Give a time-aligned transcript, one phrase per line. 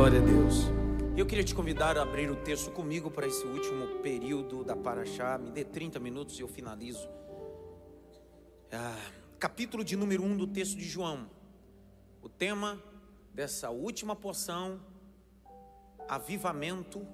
[0.00, 0.54] Glória a Deus.
[1.14, 5.36] Eu queria te convidar a abrir o texto comigo para esse último período da Paraxá.
[5.36, 7.06] Me dê 30 minutos e eu finalizo.
[8.72, 11.30] Ah, capítulo de número 1 do texto de João.
[12.22, 12.82] O tema
[13.34, 14.80] dessa última porção:
[16.08, 17.06] avivamento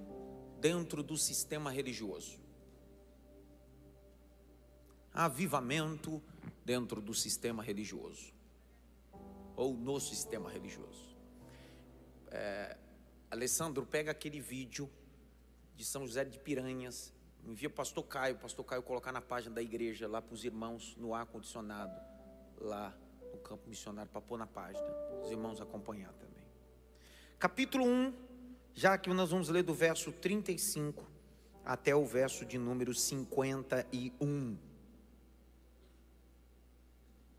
[0.61, 2.39] dentro do sistema religioso.
[5.13, 6.23] Avivamento
[6.65, 8.33] dentro do sistema religioso.
[9.57, 11.06] Ou no sistema religioso.
[12.39, 12.77] É,
[13.31, 14.91] Alessandro, pega aquele vídeo
[15.75, 20.07] de São José de Piranhas, envia pastor Caio, pastor Caio colocar na página da igreja,
[20.07, 21.99] lá para os irmãos, no ar-condicionado,
[22.59, 22.95] lá
[23.33, 24.87] no campo missionário, para pôr na página,
[25.25, 26.45] os irmãos acompanhar também.
[27.39, 28.13] Capítulo 1,
[28.75, 31.11] já que nós vamos ler do verso 35
[31.65, 34.59] até o verso de número 51.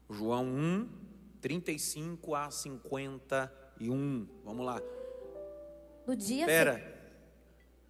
[0.09, 0.89] João 1,
[1.39, 3.66] 35 a 51.
[4.43, 4.81] Vamos lá.
[6.05, 6.81] No dia Pera,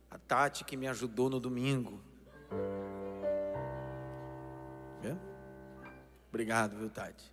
[0.10, 2.02] a Tati que me ajudou no domingo.
[5.02, 5.18] Viu?
[6.30, 7.32] Obrigado, viu, Tati?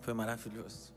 [0.00, 0.92] Foi maravilhoso.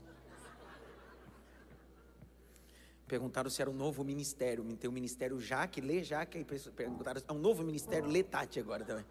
[3.06, 4.64] Perguntaram se era um novo ministério.
[4.76, 6.38] Tem um ministério Jaque, lê Jaque.
[6.38, 9.04] Aí perguntaram, é um novo ministério, lê Tati agora também.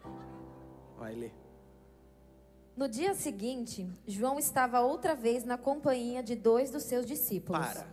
[0.98, 1.41] Vai ler.
[2.74, 7.60] No dia seguinte, João estava outra vez na companhia de dois dos seus discípulos.
[7.60, 7.86] Para.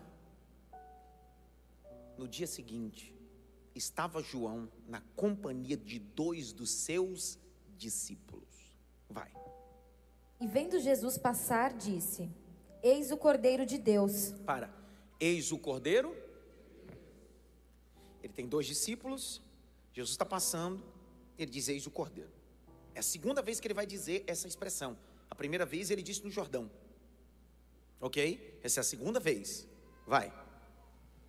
[2.17, 3.13] No dia seguinte,
[3.75, 7.37] estava João na companhia de dois dos seus
[7.77, 8.47] discípulos.
[9.09, 9.31] Vai.
[10.39, 12.29] E vendo Jesus passar, disse:
[12.81, 14.31] Eis o Cordeiro de Deus.
[14.45, 14.73] Para.
[15.19, 16.15] Eis o Cordeiro.
[18.23, 19.41] Ele tem dois discípulos.
[19.91, 20.81] Jesus está passando.
[21.37, 22.38] Ele diz: Eis o Cordeiro.
[22.95, 24.97] É a segunda vez que ele vai dizer essa expressão.
[25.29, 26.69] A primeira vez ele disse no Jordão.
[28.01, 28.59] Ok?
[28.63, 29.67] Essa é a segunda vez.
[30.07, 30.33] Vai.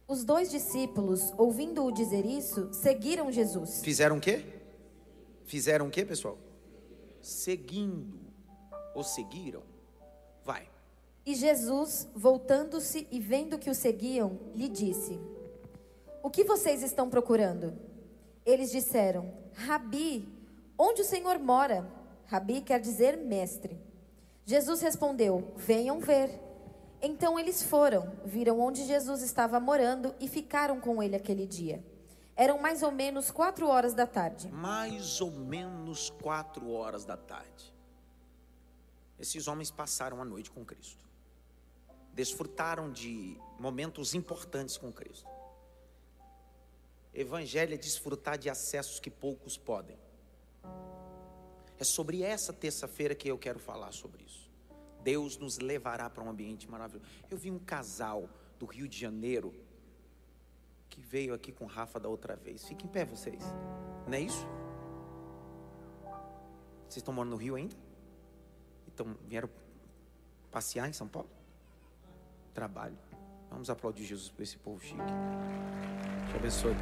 [0.09, 3.81] Os dois discípulos, ouvindo-o dizer isso, seguiram Jesus.
[3.83, 4.45] Fizeram o quê?
[5.45, 6.39] Fizeram o quê, pessoal?
[7.21, 8.19] Seguindo.
[8.95, 9.63] Ou seguiram?
[10.45, 10.69] Vai.
[11.25, 15.21] E Jesus, voltando-se e vendo que o seguiam, lhe disse:
[16.23, 17.79] O que vocês estão procurando?
[18.45, 20.29] Eles disseram: Rabi,
[20.81, 21.87] onde o Senhor mora?
[22.27, 23.79] Rabi quer dizer mestre.
[24.47, 26.31] Jesus respondeu: Venham ver.
[27.03, 31.85] Então eles foram, viram onde Jesus estava morando e ficaram com ele aquele dia.
[32.37, 34.49] Eram mais ou menos quatro horas da tarde.
[34.49, 37.75] Mais ou menos quatro horas da tarde.
[39.19, 41.05] Esses homens passaram a noite com Cristo.
[42.15, 45.29] Desfrutaram de momentos importantes com Cristo.
[47.13, 49.99] Evangelho é desfrutar de acessos que poucos podem.
[51.81, 54.51] É sobre essa terça-feira que eu quero falar sobre isso.
[55.03, 57.09] Deus nos levará para um ambiente maravilhoso.
[57.31, 59.55] Eu vi um casal do Rio de Janeiro
[60.91, 62.67] que veio aqui com Rafa da outra vez.
[62.67, 63.43] Fiquem em pé vocês.
[64.07, 64.47] Não é isso?
[66.83, 67.75] Vocês estão morando no Rio ainda?
[68.87, 69.49] Então vieram
[70.51, 71.31] passear em São Paulo?
[72.53, 72.99] Trabalho.
[73.49, 75.01] Vamos aplaudir Jesus por esse povo chique.
[76.31, 76.75] Te abençoe.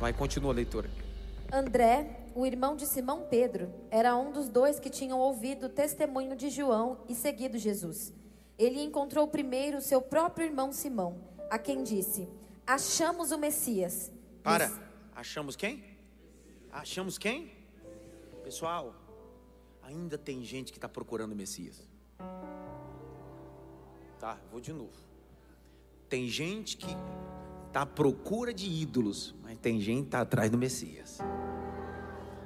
[0.00, 1.03] Vai, continua a leitura.
[1.54, 6.34] André, o irmão de Simão Pedro, era um dos dois que tinham ouvido o testemunho
[6.34, 8.12] de João e seguido Jesus.
[8.58, 11.16] Ele encontrou primeiro seu próprio irmão Simão,
[11.48, 12.28] a quem disse:
[12.66, 14.10] Achamos o Messias.
[14.42, 14.68] Para,
[15.14, 15.84] achamos quem?
[16.72, 17.52] Achamos quem?
[18.42, 18.92] Pessoal,
[19.80, 21.88] ainda tem gente que está procurando o Messias.
[24.18, 25.04] Tá, vou de novo.
[26.08, 26.96] Tem gente que
[27.68, 31.20] está à procura de ídolos, mas tem gente que está atrás do Messias.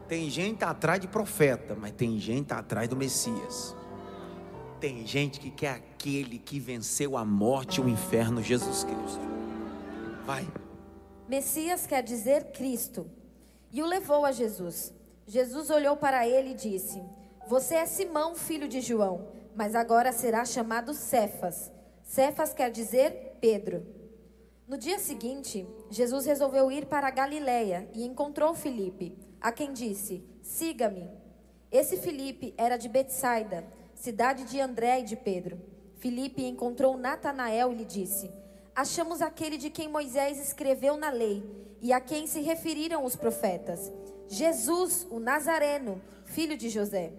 [0.09, 3.77] Tem gente atrás de profeta, mas tem gente atrás do Messias.
[4.81, 9.21] Tem gente que quer aquele que venceu a morte e o inferno, Jesus Cristo.
[10.25, 10.49] Vai.
[11.29, 13.11] Messias quer dizer Cristo.
[13.71, 14.95] E o levou a Jesus.
[15.27, 17.03] Jesus olhou para ele e disse:
[17.47, 21.71] Você é Simão, filho de João, mas agora será chamado Cefas.
[22.03, 23.87] Cefas quer dizer Pedro.
[24.67, 30.25] No dia seguinte, Jesus resolveu ir para a Galiléia e encontrou Filipe a quem disse:
[30.43, 31.09] Siga-me.
[31.71, 33.65] Esse Filipe era de Betsaida,
[33.95, 35.61] cidade de André e de Pedro.
[35.99, 38.31] Filipe encontrou Natanael e lhe disse:
[38.75, 41.43] Achamos aquele de quem Moisés escreveu na lei
[41.81, 43.93] e a quem se referiram os profetas,
[44.29, 47.13] Jesus, o Nazareno, filho de José.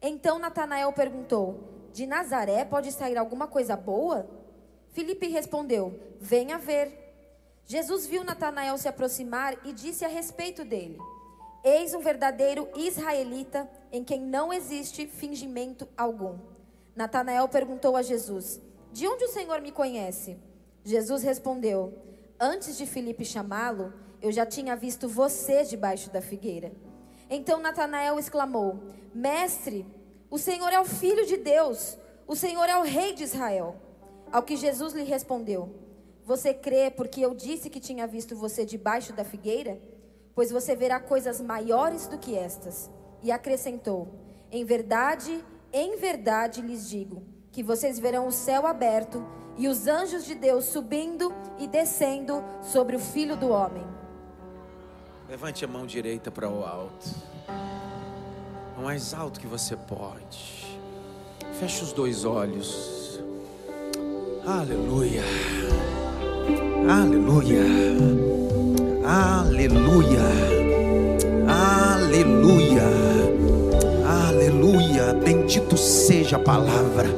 [0.00, 4.28] Então Natanael perguntou: De Nazaré pode sair alguma coisa boa?
[4.90, 7.04] Filipe respondeu: Venha ver.
[7.66, 10.98] Jesus viu Natanael se aproximar e disse a respeito dele:
[11.68, 16.38] Eis um verdadeiro israelita em quem não existe fingimento algum.
[16.94, 18.60] Natanael perguntou a Jesus:
[18.92, 20.38] De onde o Senhor me conhece?
[20.84, 21.92] Jesus respondeu:
[22.38, 23.92] Antes de Filipe chamá-lo,
[24.22, 26.70] eu já tinha visto você debaixo da figueira.
[27.28, 28.78] Então Natanael exclamou:
[29.12, 29.84] Mestre,
[30.30, 31.98] o Senhor é o Filho de Deus,
[32.28, 33.74] o Senhor é o Rei de Israel.
[34.30, 35.74] Ao que Jesus lhe respondeu:
[36.24, 39.80] Você crê porque eu disse que tinha visto você debaixo da figueira?
[40.36, 42.90] Pois você verá coisas maiores do que estas.
[43.22, 44.06] E acrescentou:
[44.52, 45.42] Em verdade,
[45.72, 49.24] em verdade lhes digo que vocês verão o céu aberto
[49.56, 53.82] e os anjos de Deus subindo e descendo sobre o filho do homem.
[55.26, 57.08] Levante a mão direita para o alto.
[58.76, 60.78] O mais alto que você pode.
[61.58, 63.18] Feche os dois olhos.
[64.46, 65.22] Aleluia.
[66.86, 68.35] Aleluia.
[69.06, 70.18] Aleluia.
[71.46, 72.82] Aleluia.
[74.04, 75.14] Aleluia.
[75.24, 77.08] Bendito seja a palavra.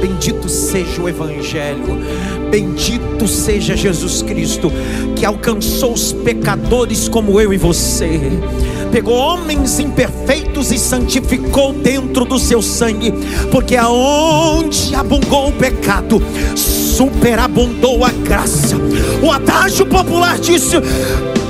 [0.00, 1.98] Bendito seja o Evangelho,
[2.50, 4.72] bendito seja Jesus Cristo,
[5.14, 8.18] que alcançou os pecadores como eu e você,
[8.90, 13.12] pegou homens imperfeitos e santificou dentro do seu sangue,
[13.50, 16.22] porque aonde abundou o pecado,
[16.54, 18.76] superabundou a graça.
[19.22, 20.76] O adágio popular disse: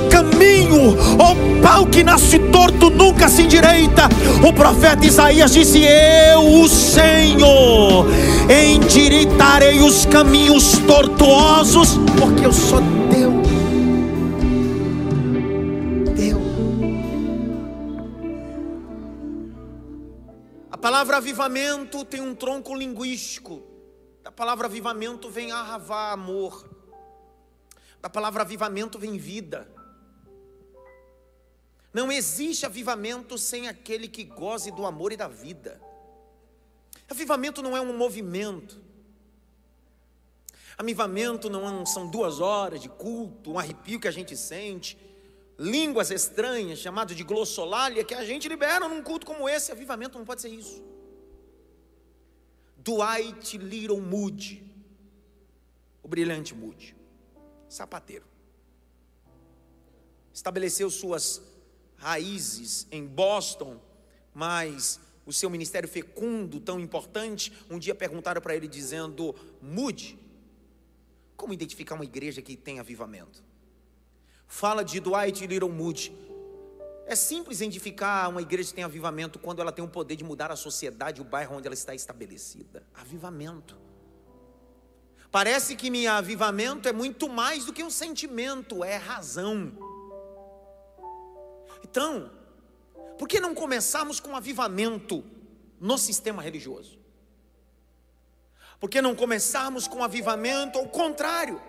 [0.09, 4.09] caminho, o pau que nasce torto nunca se endireita.
[4.47, 8.05] O profeta Isaías disse: Eu, o Senhor,
[8.49, 13.00] endireitarei os caminhos tortuosos, porque eu sou
[21.01, 23.63] palavra avivamento tem um tronco linguístico.
[24.21, 26.69] Da palavra avivamento vem arravá, amor.
[27.99, 29.67] Da palavra avivamento vem vida.
[31.91, 35.81] Não existe avivamento sem aquele que goze do amor e da vida.
[37.09, 38.79] Avivamento não é um movimento.
[40.77, 44.99] Avivamento não são duas horas de culto, um arrepio que a gente sente,
[45.61, 49.71] línguas estranhas, chamado de glossolalia, que a gente libera num culto como esse.
[49.71, 50.83] Avivamento não pode ser isso.
[52.77, 54.63] Dwight Little Moody,
[56.01, 56.95] o brilhante Moody,
[57.69, 58.25] sapateiro,
[60.33, 61.39] estabeleceu suas
[61.95, 63.79] raízes em Boston,
[64.33, 70.17] mas o seu ministério fecundo, tão importante, um dia perguntaram para ele dizendo: Mude,
[71.37, 73.50] como identificar uma igreja que tem avivamento?
[74.51, 76.13] Fala de Dwight Little Moody.
[77.07, 80.51] É simples identificar uma igreja que tem avivamento quando ela tem o poder de mudar
[80.51, 82.85] a sociedade, o bairro onde ela está estabelecida.
[82.93, 83.77] Avivamento.
[85.31, 89.71] Parece que minha avivamento é muito mais do que um sentimento, é razão.
[91.81, 92.29] Então,
[93.17, 95.23] por que não começarmos com um avivamento
[95.79, 96.99] no sistema religioso?
[98.81, 101.59] Por que não começarmos com um avivamento ao contrário?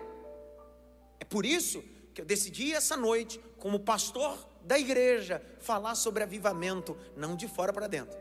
[1.17, 6.95] É por isso que eu decidi essa noite, como pastor da igreja, falar sobre avivamento,
[7.17, 8.17] não de fora para dentro,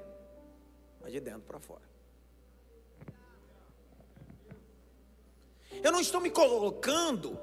[1.01, 1.83] mas de dentro para fora.
[5.83, 7.39] Eu não estou me colocando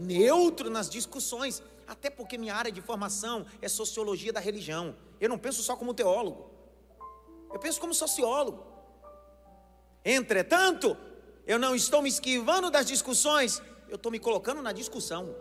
[0.00, 4.96] neutro nas discussões, até porque minha área de formação é sociologia da religião.
[5.20, 6.50] Eu não penso só como teólogo,
[7.52, 8.64] eu penso como sociólogo.
[10.04, 10.96] Entretanto,
[11.46, 15.34] eu não estou me esquivando das discussões, eu estou me colocando na discussão.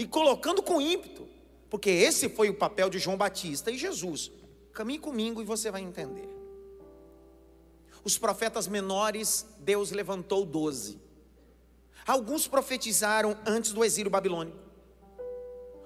[0.00, 1.28] E colocando com ímpeto,
[1.68, 4.32] porque esse foi o papel de João Batista e Jesus.
[4.72, 6.26] Caminhe comigo e você vai entender.
[8.02, 10.98] Os profetas menores, Deus levantou doze.
[12.06, 14.56] Alguns profetizaram antes do exílio babilônico,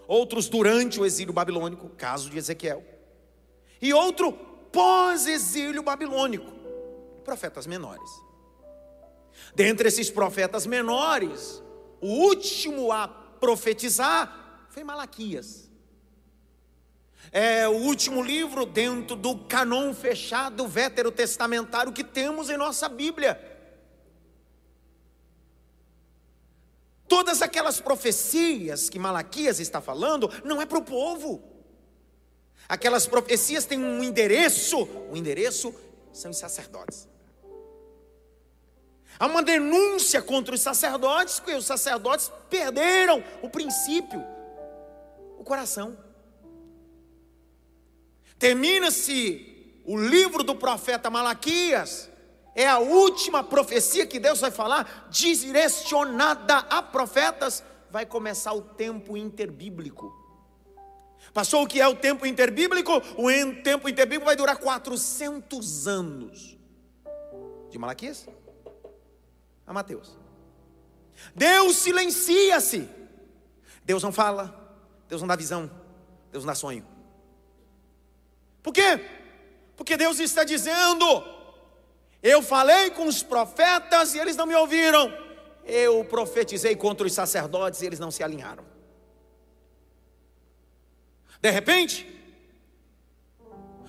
[0.06, 2.84] outros durante o exílio babilônico, caso de Ezequiel,
[3.82, 4.32] e outro
[4.70, 6.52] pós-exílio babilônico,
[7.24, 8.12] profetas menores.
[9.56, 11.60] Dentre esses profetas menores,
[12.00, 15.70] o último a profetizar foi Malaquias.
[17.30, 23.38] É o último livro dentro do canon fechado veterotestamentário que temos em nossa Bíblia.
[27.06, 31.42] Todas aquelas profecias que Malaquias está falando, não é para o povo.
[32.66, 35.74] Aquelas profecias têm um endereço, o endereço
[36.14, 37.06] são os sacerdotes.
[39.18, 44.24] Há uma denúncia contra os sacerdotes, porque os sacerdotes perderam o princípio,
[45.38, 45.96] o coração.
[48.38, 52.10] Termina-se o livro do profeta Malaquias,
[52.56, 59.16] é a última profecia que Deus vai falar, direcionada a profetas, vai começar o tempo
[59.16, 60.12] interbíblico.
[61.32, 66.58] Passou o que é o tempo interbíblico, o tempo interbíblico vai durar 400 anos.
[67.70, 68.26] De Malaquias
[69.66, 70.16] a Mateus.
[71.34, 72.88] Deus silencia-se.
[73.84, 74.76] Deus não fala,
[75.08, 75.70] Deus não dá visão,
[76.32, 76.86] Deus não dá sonho.
[78.62, 78.98] Por quê?
[79.76, 81.22] Porque Deus está dizendo:
[82.22, 85.12] eu falei com os profetas e eles não me ouviram.
[85.64, 88.64] Eu profetizei contra os sacerdotes e eles não se alinharam.
[91.40, 92.10] De repente,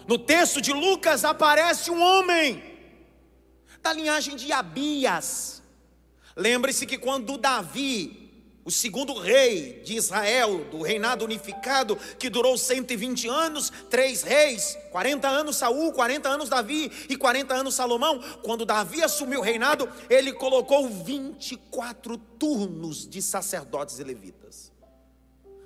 [0.06, 2.62] no texto de Lucas aparece um homem
[3.82, 5.64] da linhagem de Abias.
[6.36, 8.26] Lembre-se que quando Davi
[8.66, 15.28] o segundo rei de Israel, do reinado unificado, que durou 120 anos, três reis, 40
[15.28, 18.20] anos Saul, 40 anos Davi e 40 anos Salomão.
[18.42, 24.74] Quando Davi assumiu o reinado, ele colocou 24 turnos de sacerdotes e levitas.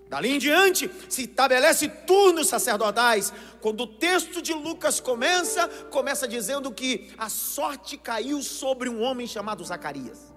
[0.09, 3.31] Dali em diante, se estabelece turnos sacerdotais.
[3.61, 9.25] Quando o texto de Lucas começa, começa dizendo que a sorte caiu sobre um homem
[9.25, 10.28] chamado Zacarias.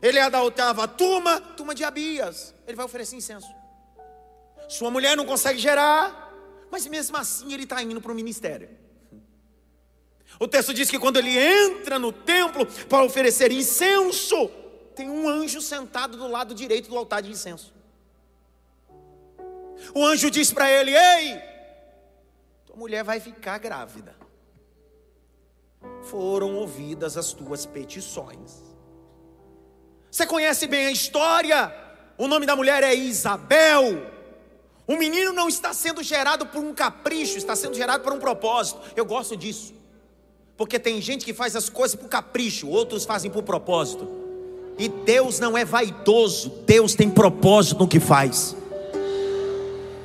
[0.00, 2.54] Ele é da oitava turma, turma de Abias.
[2.66, 3.48] Ele vai oferecer incenso.
[4.68, 6.32] Sua mulher não consegue gerar,
[6.70, 8.68] mas mesmo assim ele está indo para o ministério.
[10.38, 14.48] O texto diz que quando ele entra no templo para oferecer incenso,
[14.94, 17.72] tem um anjo sentado do lado direito do altar de incenso.
[19.94, 21.40] O anjo diz para ele: Ei,
[22.66, 24.14] tua mulher vai ficar grávida.
[26.02, 28.67] Foram ouvidas as tuas petições.
[30.10, 31.74] Você conhece bem a história?
[32.16, 34.02] O nome da mulher é Isabel.
[34.86, 38.80] O menino não está sendo gerado por um capricho, está sendo gerado por um propósito.
[38.96, 39.74] Eu gosto disso.
[40.56, 44.08] Porque tem gente que faz as coisas por capricho, outros fazem por propósito.
[44.78, 48.56] E Deus não é vaidoso, Deus tem propósito no que faz.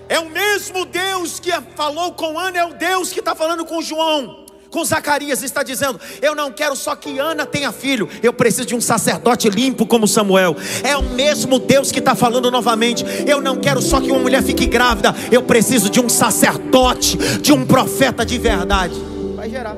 [0.09, 3.81] É o mesmo Deus que falou com Ana, é o Deus que está falando com
[3.81, 4.42] João
[4.73, 8.75] com Zacarias está dizendo: Eu não quero só que Ana tenha filho, eu preciso de
[8.75, 10.55] um sacerdote limpo como Samuel.
[10.83, 14.41] É o mesmo Deus que está falando novamente: Eu não quero só que uma mulher
[14.41, 18.95] fique grávida, eu preciso de um sacerdote, de um profeta de verdade.
[19.35, 19.77] Vai gerar.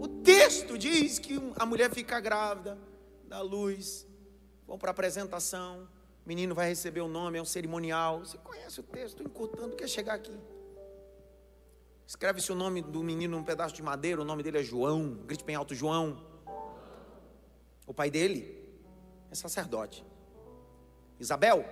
[0.00, 2.78] O texto diz que a mulher fica grávida,
[3.28, 4.06] dá luz,
[4.66, 5.86] vão para a apresentação,
[6.24, 8.20] o menino vai receber o nome, é um cerimonial.
[8.20, 10.32] Você conhece o texto, estou encurtando, quer chegar aqui.
[12.10, 15.44] Escreve-se o nome do menino num pedaço de madeira, o nome dele é João, grite
[15.44, 16.20] bem alto, João.
[17.86, 18.68] O pai dele
[19.30, 20.04] é sacerdote.
[21.20, 21.64] Isabel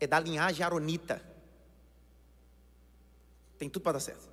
[0.00, 1.22] é da linhagem aronita.
[3.56, 4.28] Tem tudo para dar certo.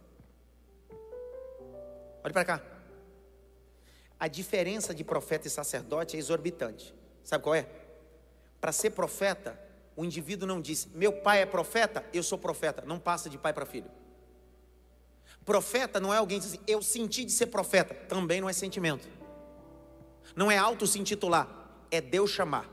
[2.24, 2.64] Olhe para cá.
[4.20, 6.96] A diferença de profeta e sacerdote é exorbitante.
[7.24, 7.70] Sabe qual é?
[8.60, 9.56] Para ser profeta,
[9.96, 12.84] o indivíduo não diz: Meu pai é profeta, eu sou profeta.
[12.88, 14.02] Não passa de pai para filho.
[15.46, 17.94] Profeta não é alguém que diz assim, eu senti de ser profeta.
[17.94, 19.08] Também não é sentimento.
[20.36, 21.48] Não é auto se intitular,
[21.92, 22.70] é Deus chamar.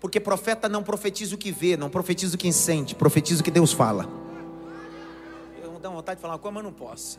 [0.00, 3.50] Porque profeta não profetiza o que vê, não profetiza o que sente, profetiza o que
[3.50, 4.08] Deus fala.
[5.62, 7.18] Eu vou dar vontade de falar uma coisa, mas não posso.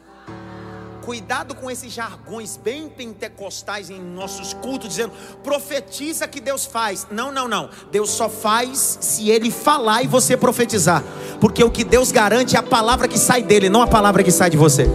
[1.08, 7.08] Cuidado com esses jargões bem pentecostais em nossos cultos, dizendo profetiza que Deus faz.
[7.10, 7.70] Não, não, não.
[7.90, 11.02] Deus só faz se Ele falar e você profetizar.
[11.40, 14.32] Porque o que Deus garante é a palavra que sai dele, não a palavra que
[14.34, 14.86] sai de você.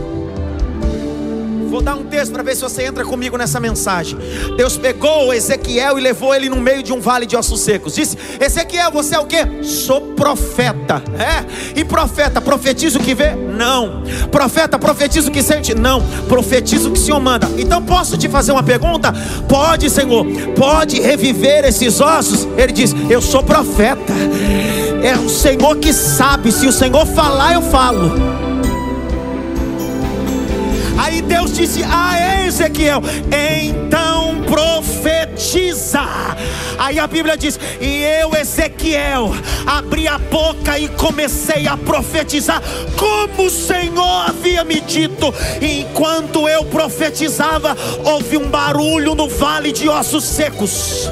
[1.73, 4.19] Vou dar um texto para ver se você entra comigo nessa mensagem.
[4.59, 7.95] Deus pegou Ezequiel e levou ele no meio de um vale de ossos secos.
[7.95, 9.65] Disse: Ezequiel, você é o que?
[9.65, 11.03] Sou profeta.
[11.19, 11.81] É?
[11.81, 13.35] E profeta, profetiza o que vê?
[13.35, 14.03] Não.
[14.31, 15.75] Profeta, profetiza o que sente?
[15.75, 16.03] Não.
[16.29, 17.49] Profetiza o que o Senhor manda.
[17.57, 19.11] Então posso te fazer uma pergunta?
[19.49, 20.27] Pode, Senhor.
[20.55, 22.47] Pode reviver esses ossos?
[22.55, 24.13] Ele diz: Eu sou profeta.
[25.03, 26.53] É o Senhor que sabe.
[26.53, 28.42] Se o Senhor falar, eu falo.
[30.99, 36.03] Aí Deus disse a Ezequiel: então profetiza.
[36.79, 39.35] Aí a Bíblia diz: e eu, Ezequiel,
[39.67, 42.63] abri a boca e comecei a profetizar,
[42.97, 45.33] como o Senhor havia me dito.
[45.61, 51.09] E enquanto eu profetizava, houve um barulho no vale de ossos secos,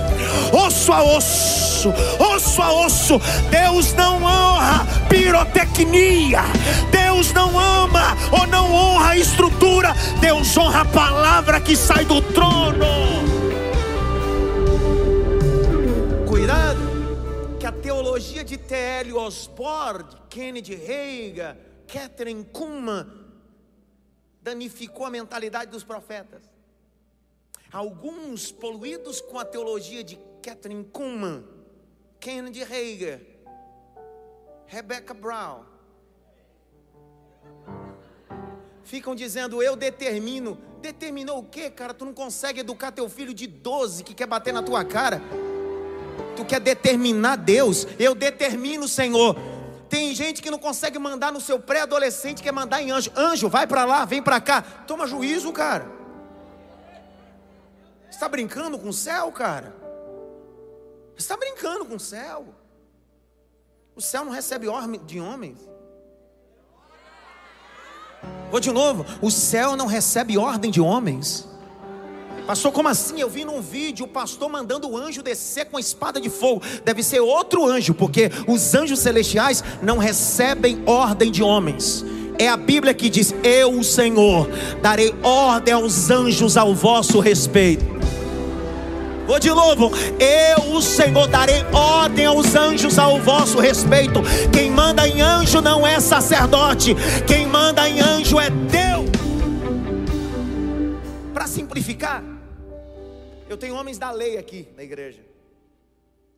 [0.53, 3.19] osso a osso, osso a osso.
[3.51, 6.43] Deus não honra pirotecnia,
[6.91, 12.23] Deus não ama ou não honra a estrutura, Deus honra a palavra que sai do
[12.23, 12.87] trono.
[16.29, 16.79] Cuidado,
[17.59, 19.13] que a teologia de T.L.
[19.15, 21.57] Osborne, Kennedy Reagan,
[21.87, 23.07] Catherine Kuhlman
[24.43, 26.41] danificou a mentalidade dos profetas.
[27.73, 31.45] Alguns poluídos com a teologia de Catherine Kuhlman
[32.21, 33.27] Kennedy Hager,
[34.67, 35.63] Rebecca Brown,
[38.85, 40.59] ficam dizendo: Eu determino.
[40.81, 41.93] Determinou o quê, cara?
[41.93, 45.21] Tu não consegue educar teu filho de 12 que quer bater na tua cara.
[46.37, 47.87] Tu quer determinar Deus.
[47.99, 49.37] Eu determino, Senhor.
[49.91, 53.11] Tem gente que não consegue mandar no seu pré-adolescente, quer mandar em anjo.
[53.15, 54.63] Anjo, vai para lá, vem para cá.
[54.63, 55.87] Toma juízo, cara.
[58.09, 59.80] Está brincando com o céu, cara?
[61.21, 62.47] Está brincando com o céu?
[63.95, 65.59] O céu não recebe ordem de homens.
[68.51, 69.05] Vou de novo.
[69.21, 71.47] O céu não recebe ordem de homens.
[72.47, 73.21] Pastor, como assim?
[73.21, 76.63] Eu vi num vídeo o pastor mandando o anjo descer com a espada de fogo.
[76.87, 82.03] Deve ser outro anjo, porque os anjos celestiais não recebem ordem de homens.
[82.39, 84.49] É a Bíblia que diz: Eu, o Senhor,
[84.81, 88.00] darei ordem aos anjos ao vosso respeito.
[89.31, 89.93] Vou de novo.
[90.19, 94.19] Eu, o Senhor, darei ordem aos anjos ao vosso respeito.
[94.53, 96.97] Quem manda em anjo não é sacerdote.
[97.29, 99.09] Quem manda em anjo é Deus.
[101.33, 102.25] Para simplificar,
[103.49, 105.25] eu tenho homens da lei aqui na igreja.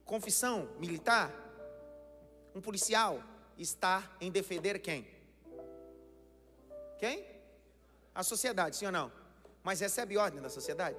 [0.05, 1.33] Confissão militar.
[2.55, 3.23] Um policial
[3.57, 5.09] está em defender quem?
[6.99, 7.25] Quem?
[8.15, 9.11] A sociedade, sim ou não?
[9.65, 10.95] Mas recebe ordem da sociedade?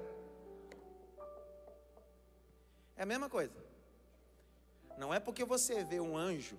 [2.96, 3.52] É a mesma coisa.
[4.96, 6.56] Não é porque você vê um anjo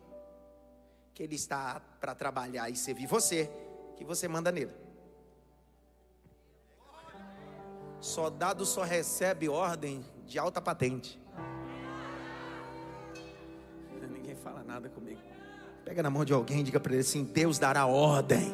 [1.14, 3.50] que ele está para trabalhar e servir você
[3.96, 4.74] que você manda nele.
[8.02, 11.20] Soldado só recebe ordem de alta patente.
[14.12, 15.22] Ninguém fala nada comigo.
[15.86, 18.54] Pega na mão de alguém e diga para ele assim: Deus dará ordem.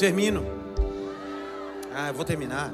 [0.00, 0.42] Termino.
[1.94, 2.72] Ah, eu vou terminar.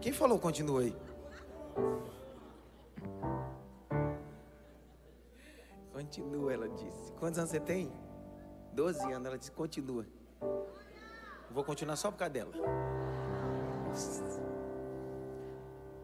[0.00, 0.96] Quem falou continua aí?
[5.92, 7.12] Continua, ela disse.
[7.20, 7.92] Quantos anos você tem?
[8.72, 9.26] Doze anos.
[9.26, 10.04] Ela disse: continua.
[11.52, 12.52] Vou continuar só por causa dela.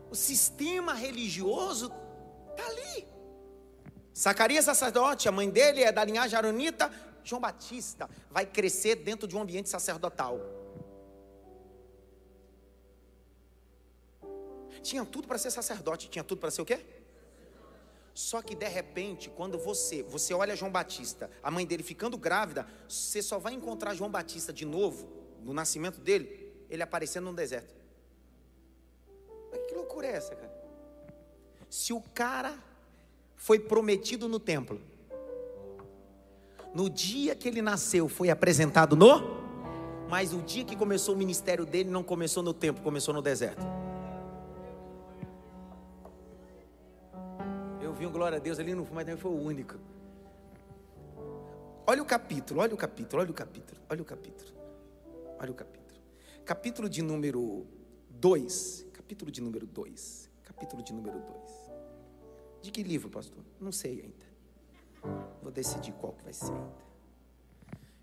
[0.08, 1.90] O sistema religioso
[2.50, 3.17] está ali.
[4.18, 6.90] Zacarias sacerdote, a mãe dele é da linhagem aronita.
[7.22, 10.40] João Batista vai crescer dentro de um ambiente sacerdotal.
[14.82, 16.84] Tinha tudo para ser sacerdote, tinha tudo para ser o quê?
[18.12, 22.66] Só que de repente, quando você, você olha João Batista, a mãe dele ficando grávida,
[22.88, 25.08] você só vai encontrar João Batista de novo,
[25.44, 27.72] no nascimento dele, ele aparecendo no deserto.
[29.52, 30.52] Mas que loucura é essa, cara?
[31.70, 32.58] Se o cara
[33.38, 34.78] foi prometido no templo,
[36.74, 39.38] no dia que ele nasceu, foi apresentado no,
[40.10, 43.64] mas o dia que começou o ministério dele não começou no templo, começou no deserto.
[47.80, 49.76] Eu vi um glória a Deus ali no mas também foi o único.
[51.86, 54.58] Olha o capítulo, olha o capítulo, olha o capítulo, olha o capítulo.
[55.40, 56.00] Olha o capítulo.
[56.44, 57.64] Capítulo de número
[58.10, 58.86] 2.
[58.92, 60.28] Capítulo de número 2.
[60.42, 61.67] Capítulo de número 2.
[62.62, 63.42] De que livro, pastor?
[63.60, 64.28] Não sei ainda.
[65.42, 66.88] Vou decidir qual que vai ser ainda.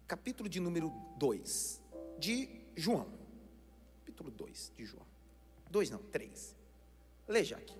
[0.07, 1.81] Capítulo de número 2
[2.17, 3.07] de João.
[3.99, 5.05] Capítulo 2 de João.
[5.69, 6.55] 2 não, 3.
[7.27, 7.77] Leia aqui.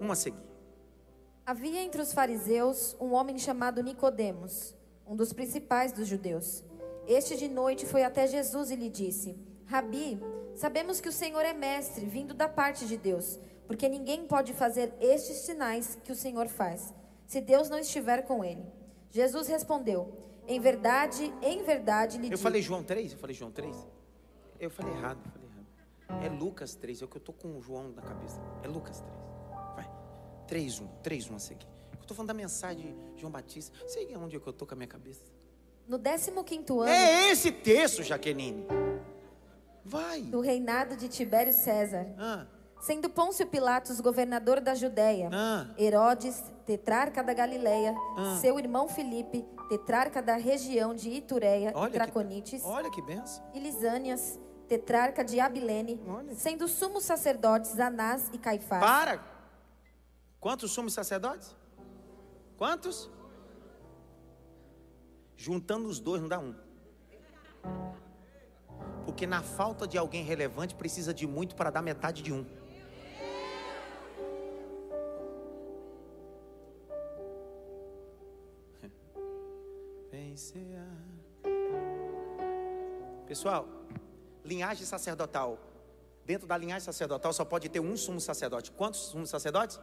[0.00, 0.52] Um a seguir.
[1.46, 4.74] Havia entre os fariseus um homem chamado Nicodemos,
[5.06, 6.62] um dos principais dos judeus.
[7.06, 10.20] Este de noite foi até Jesus e lhe disse: Rabi,
[10.54, 13.40] sabemos que o Senhor é mestre, vindo da parte de Deus,
[13.72, 16.92] porque ninguém pode fazer estes sinais que o Senhor faz,
[17.26, 18.62] se Deus não estiver com ele.
[19.10, 20.12] Jesus respondeu:
[20.46, 22.42] Em verdade, em verdade lhe Eu digo.
[22.42, 23.12] falei João 3?
[23.12, 23.74] Eu falei João 3?
[24.60, 26.22] Eu falei errado, eu falei errado.
[26.24, 28.38] É Lucas 3, é o que eu tô com o João na cabeça.
[28.62, 29.12] É Lucas 3.
[29.74, 29.90] Vai.
[30.46, 31.66] 3, 1, 3, 1 a seguir.
[31.98, 33.74] Eu tô falando da mensagem de João Batista.
[33.88, 35.22] Sei onde é que eu tô com a minha cabeça.
[35.88, 36.30] No 15
[36.70, 38.66] ano É esse texto, Jaqueline.
[39.84, 40.20] Vai.
[40.22, 42.46] do reinado de Tibério César, Ah,
[42.82, 45.66] sendo Pôncio Pilatos governador da Judéia, Ah.
[45.78, 48.36] Herodes, tetrarca da Galileia, Ah.
[48.40, 53.42] seu irmão Filipe, tetrarca da região de Itureia olha e Traconites, que, olha que benção.
[53.54, 56.34] e Lisânias, tetrarca de Abilene, Olha.
[56.34, 58.82] sendo sumos sacerdotes Anás e Caifás.
[58.84, 59.22] Para.
[60.40, 61.54] Quantos sumos sacerdotes?
[62.58, 63.08] Quantos?
[65.36, 66.54] Juntando os dois não dá um.
[69.04, 72.44] Porque na falta de alguém relevante precisa de muito para dar metade de um.
[83.26, 83.68] Pessoal,
[84.44, 85.58] linhagem sacerdotal.
[86.24, 88.70] Dentro da linhagem sacerdotal só pode ter um sumo sacerdote.
[88.70, 89.80] Quantos sumos sacerdotes?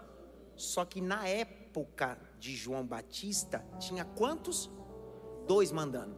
[0.56, 4.70] Só que na época de João Batista, tinha quantos?
[5.48, 6.16] Dois mandando: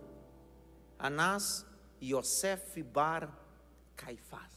[0.98, 1.66] Anás
[2.00, 3.32] e Yosef Bar
[3.96, 4.52] Caifás.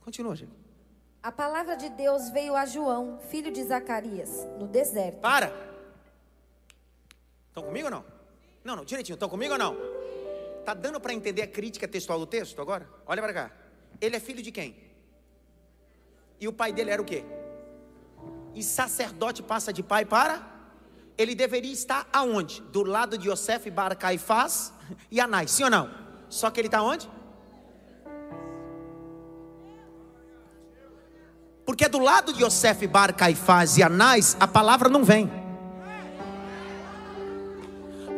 [0.00, 0.52] Continua, gente.
[1.22, 5.20] A palavra de Deus veio a João, filho de Zacarias, no deserto.
[5.20, 5.52] Para!
[7.48, 8.15] Estão comigo ou não?
[8.66, 9.76] Não, não, direitinho, estão comigo ou não?
[10.64, 12.88] Tá dando para entender a crítica textual do texto agora?
[13.06, 13.50] Olha para cá.
[14.00, 14.76] Ele é filho de quem?
[16.40, 17.24] E o pai dele era o quê?
[18.56, 20.44] E sacerdote passa de pai para?
[21.16, 22.60] Ele deveria estar aonde?
[22.60, 24.72] Do lado de Yosef Bar Caifás
[25.12, 25.88] e Anás, sim ou não?
[26.28, 27.08] Só que ele está onde?
[31.64, 35.45] Porque do lado de Yosef Bar Caifás e Anás, a palavra não vem.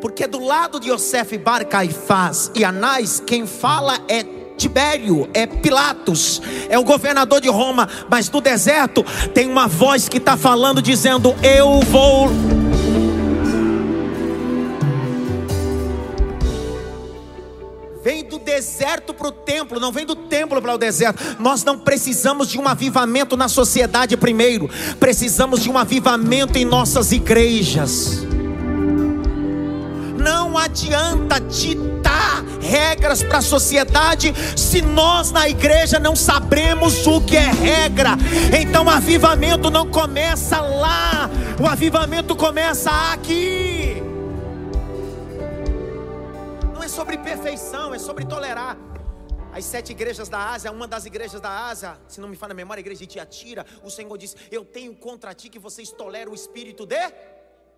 [0.01, 4.25] Porque do lado de Yosef Bar Caifás e Anás, quem fala é
[4.57, 10.19] Tibério, é Pilatos, é o governador de Roma, mas no deserto tem uma voz que
[10.19, 12.29] está falando, dizendo: Eu vou
[18.03, 21.23] vem do deserto para o templo, não vem do templo para o deserto.
[21.39, 27.13] Nós não precisamos de um avivamento na sociedade primeiro, precisamos de um avivamento em nossas
[27.13, 28.27] igrejas.
[30.29, 37.35] Não adianta ditar regras para a sociedade se nós na igreja não sabemos o que
[37.35, 38.11] é regra.
[38.61, 44.03] Então o avivamento não começa lá, o avivamento começa aqui
[46.99, 48.77] sobre perfeição, é sobre tolerar.
[49.53, 52.55] As sete igrejas da Ásia, uma das igrejas da Ásia, se não me falha a
[52.55, 56.33] memória, a igreja de Tiatira, o Senhor disse: Eu tenho contra ti que vocês toleram
[56.33, 57.01] o espírito de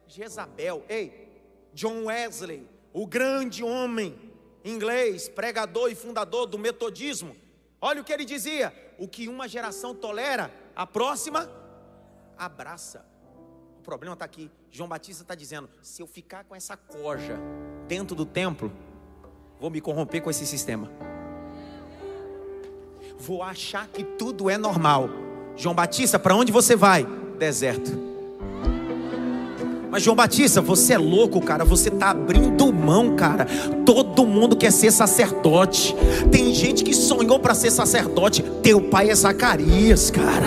[0.08, 0.84] Jezabel.
[0.88, 1.29] Ei,
[1.72, 4.18] John Wesley, o grande homem
[4.64, 7.36] inglês, pregador e fundador do metodismo,
[7.80, 11.50] olha o que ele dizia: O que uma geração tolera, a próxima
[12.36, 13.04] abraça.
[13.78, 14.50] O problema está aqui.
[14.70, 17.38] João Batista está dizendo: se eu ficar com essa coja
[17.88, 18.72] dentro do templo,
[19.60, 20.90] Vou me corromper com esse sistema.
[23.18, 25.10] Vou achar que tudo é normal.
[25.54, 27.04] João Batista, para onde você vai?
[27.38, 28.09] Deserto.
[29.90, 31.64] Mas João Batista, você é louco, cara.
[31.64, 33.46] Você está abrindo mão, cara.
[33.84, 35.94] Todo mundo quer ser sacerdote.
[36.30, 38.42] Tem gente que sonhou para ser sacerdote.
[38.62, 40.46] Teu pai é Zacarias, cara.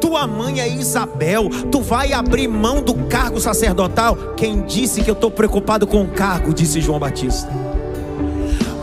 [0.00, 1.48] Tua mãe é Isabel.
[1.70, 4.34] Tu vai abrir mão do cargo sacerdotal?
[4.36, 6.52] Quem disse que eu estou preocupado com o cargo?
[6.52, 7.48] Disse João Batista.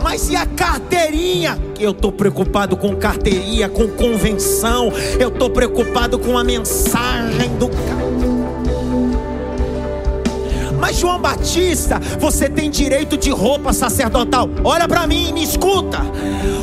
[0.02, 1.58] Mas e a carteirinha?
[1.78, 4.92] Eu estou preocupado com carteirinha, com convenção.
[5.18, 7.68] Eu estou preocupado com a mensagem do
[10.88, 14.48] mas João Batista, você tem direito de roupa sacerdotal.
[14.64, 15.98] Olha para mim, me escuta.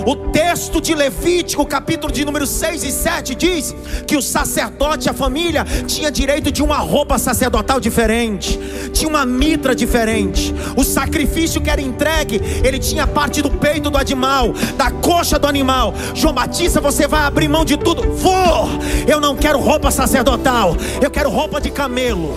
[0.04, 3.76] O texto de Levítico, capítulo de número 6 e 7 diz
[4.08, 8.60] que o sacerdote, a família, tinha direito de uma roupa sacerdotal diferente,
[8.92, 10.56] tinha uma mitra diferente.
[10.76, 15.46] O sacrifício que era entregue, ele tinha parte do peito do animal, da coxa do
[15.46, 15.94] animal.
[16.16, 18.02] João Batista, você vai abrir mão de tudo?
[18.14, 18.70] Vou.
[19.08, 20.76] Eu não quero roupa sacerdotal.
[21.00, 22.36] Eu quero roupa de camelo.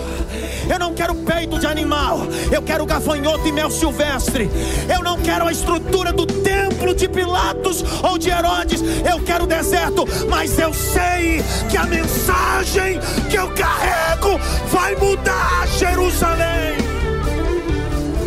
[0.69, 2.19] Eu não quero peito de animal.
[2.51, 4.49] Eu quero gafanhoto e mel silvestre.
[4.87, 8.81] Eu não quero a estrutura do templo de Pilatos ou de Herodes.
[9.09, 10.05] Eu quero o deserto.
[10.29, 16.77] Mas eu sei que a mensagem que eu carrego vai mudar Jerusalém.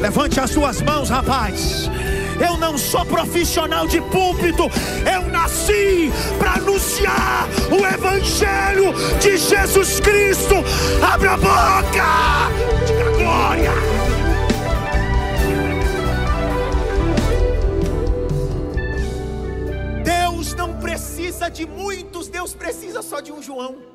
[0.00, 1.88] Levante as suas mãos, rapaz.
[2.40, 4.64] Eu não sou profissional de púlpito.
[5.10, 10.54] Eu nasci para anunciar o Evangelho de Jesus Cristo.
[11.02, 12.50] Abre a boca,
[12.86, 13.72] diga glória.
[20.04, 23.91] Deus não precisa de muitos, Deus precisa só de um João.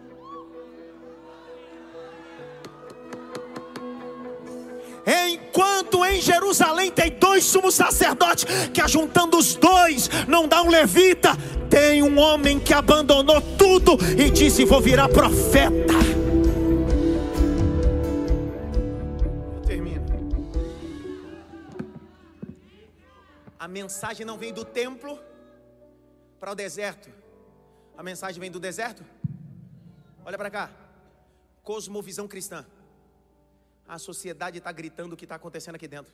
[5.58, 11.32] Enquanto em Jerusalém tem dois sumos sacerdotes, que ajuntando os dois não dá um levita,
[11.68, 15.94] tem um homem que abandonou tudo e disse: Vou virar profeta.
[19.56, 20.06] Eu termino.
[23.58, 25.20] A mensagem não vem do templo
[26.40, 27.10] para o deserto,
[27.98, 29.04] a mensagem vem do deserto.
[30.24, 30.70] Olha para cá,
[31.64, 32.64] cosmovisão cristã
[33.88, 36.14] a sociedade está gritando o que está acontecendo aqui dentro.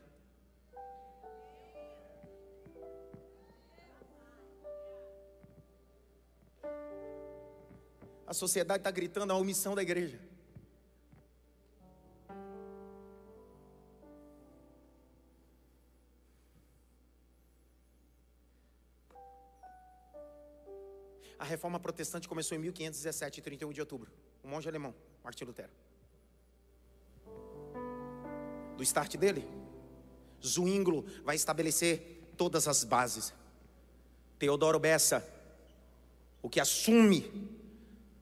[8.27, 10.19] A sociedade está gritando a omissão da igreja.
[21.37, 24.09] A reforma protestante começou em 1517, 31 de outubro.
[24.41, 25.71] O monge alemão, Martin Lutero.
[28.77, 29.47] Do start dele,
[30.45, 33.33] Zwinglo vai estabelecer todas as bases.
[34.37, 35.25] Teodoro Bessa,
[36.41, 37.51] o que assume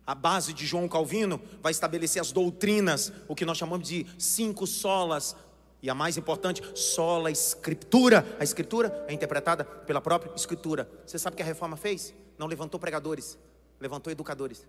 [0.06, 4.68] a base de João Calvino, vai estabelecer as doutrinas, o que nós chamamos de cinco
[4.68, 5.36] solas,
[5.82, 8.26] e a mais importante, sola escritura.
[8.40, 10.88] A escritura é interpretada pela própria escritura.
[11.08, 12.14] Você sabe o que a reforma fez?
[12.38, 13.38] Não levantou pregadores,
[13.80, 14.68] levantou educadores.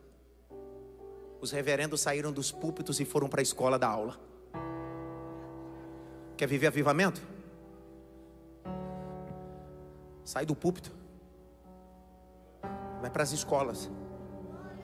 [1.41, 4.19] Os reverendos saíram dos púlpitos e foram para a escola da aula.
[6.37, 7.23] Quer viver avivamento?
[10.25, 10.93] Sai do púlpito.
[13.01, 13.91] Vai para as escolas.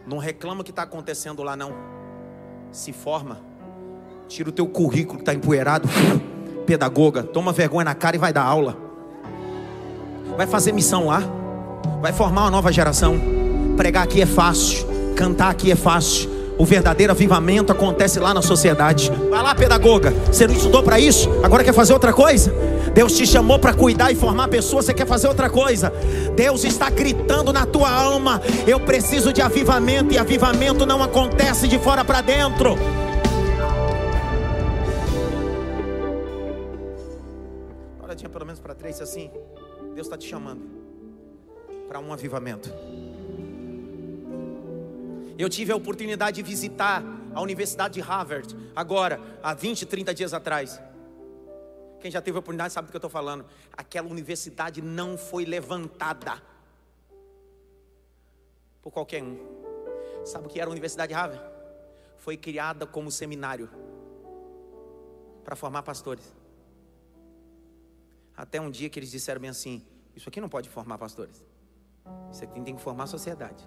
[0.06, 1.72] Não reclama o que está acontecendo lá, não.
[2.70, 3.40] Se forma.
[4.26, 5.88] Tira o teu currículo que está empoeirado.
[6.66, 8.76] Pedagoga, toma vergonha na cara e vai dar aula.
[10.36, 11.22] Vai fazer missão lá.
[12.00, 13.16] Vai formar uma nova geração.
[13.76, 14.86] Pregar aqui é fácil.
[15.16, 16.37] Cantar aqui é fácil.
[16.58, 19.12] O verdadeiro avivamento acontece lá na sociedade.
[19.30, 20.10] Vai lá, pedagoga.
[20.26, 21.30] Você não estudou para isso?
[21.42, 22.52] Agora quer fazer outra coisa?
[22.92, 25.92] Deus te chamou para cuidar e formar pessoas, você quer fazer outra coisa.
[26.34, 31.78] Deus está gritando na tua alma: eu preciso de avivamento, e avivamento não acontece de
[31.78, 32.76] fora para dentro.
[38.02, 39.30] Olha, pelo menos para três assim.
[39.94, 40.62] Deus está te chamando
[41.88, 42.72] para um avivamento.
[45.38, 47.00] Eu tive a oportunidade de visitar
[47.32, 50.80] a Universidade de Harvard, agora, há 20, 30 dias atrás.
[52.00, 53.46] Quem já teve a oportunidade sabe do que eu estou falando.
[53.72, 56.42] Aquela universidade não foi levantada
[58.82, 59.38] por qualquer um.
[60.24, 61.44] Sabe o que era a Universidade de Harvard?
[62.16, 63.70] Foi criada como seminário
[65.44, 66.34] para formar pastores.
[68.36, 69.84] Até um dia que eles disseram bem assim:
[70.16, 71.44] Isso aqui não pode formar pastores.
[72.32, 73.66] Isso aqui tem que formar a sociedade.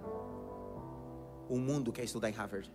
[1.51, 2.71] O mundo quer estudar em Harvard.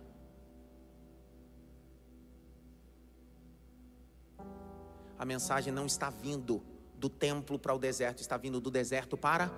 [5.17, 6.61] A mensagem não está vindo
[6.93, 9.49] do templo para o deserto, está vindo do deserto para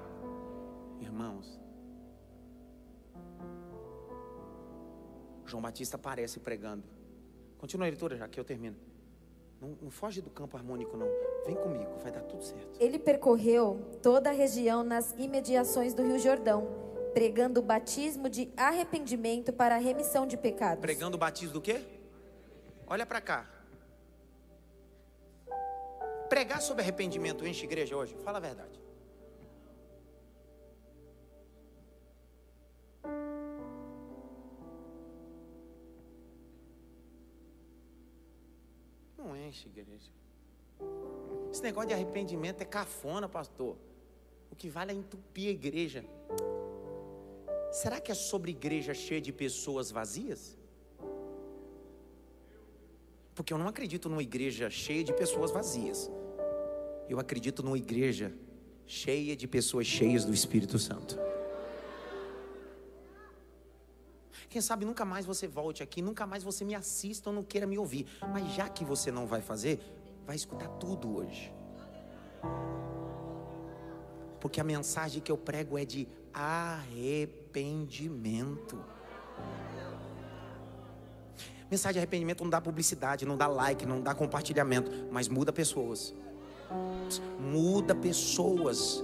[1.02, 1.60] irmãos.
[5.46, 6.86] João Batista aparece pregando.
[7.58, 8.78] Continua a leitura já que eu termino.
[9.60, 11.10] Não, não, foge do campo harmônico, não.
[11.46, 12.82] Vem comigo, vai dar tudo certo.
[12.82, 19.52] Ele percorreu toda a região nas imediações do Rio Jordão pregando o batismo de arrependimento
[19.52, 20.82] para a remissão de pecados.
[20.82, 21.82] Pregando o batismo do quê?
[22.88, 23.50] Olha para cá.
[26.30, 28.16] Pregar sobre arrependimento enche igreja hoje?
[28.24, 28.80] Fala a verdade.
[39.18, 40.12] Não enche igreja.
[41.52, 43.76] Esse negócio de arrependimento é cafona, pastor.
[44.52, 46.06] O que vale é entupir a igreja.
[47.72, 50.58] Será que é sobre igreja cheia de pessoas vazias?
[53.36, 56.10] Porque eu não acredito numa igreja cheia de pessoas vazias.
[57.08, 58.34] Eu acredito numa igreja
[58.86, 61.18] cheia de pessoas cheias do Espírito Santo.
[64.50, 67.68] Quem sabe nunca mais você volte aqui, nunca mais você me assista ou não queira
[67.68, 68.08] me ouvir.
[68.34, 69.80] Mas já que você não vai fazer,
[70.26, 71.54] vai escutar tudo hoje.
[74.42, 77.39] Porque a mensagem que eu prego é de arrependimento.
[81.70, 86.14] Mensagem de arrependimento não dá publicidade, não dá like, não dá compartilhamento, mas muda pessoas.
[87.40, 89.04] Muda pessoas.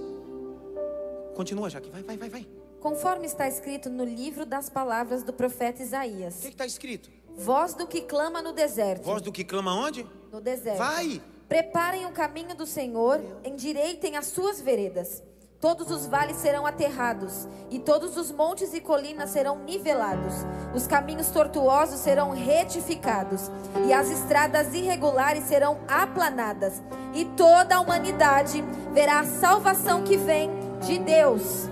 [1.34, 1.90] Continua, Jaque.
[1.90, 2.48] Vai, vai, vai, vai.
[2.80, 6.38] Conforme está escrito no livro das palavras do profeta Isaías.
[6.38, 7.10] O que está escrito?
[7.36, 9.04] Voz do que clama no deserto.
[9.04, 10.06] Voz do que clama onde?
[10.32, 10.78] No deserto.
[10.78, 11.20] Vai.
[11.48, 15.22] Preparem o caminho do Senhor, endireitem as suas veredas.
[15.60, 20.34] Todos os vales serão aterrados, e todos os montes e colinas serão nivelados.
[20.74, 23.50] Os caminhos tortuosos serão retificados,
[23.88, 26.82] e as estradas irregulares serão aplanadas.
[27.14, 30.50] E toda a humanidade verá a salvação que vem
[30.86, 31.70] de Deus.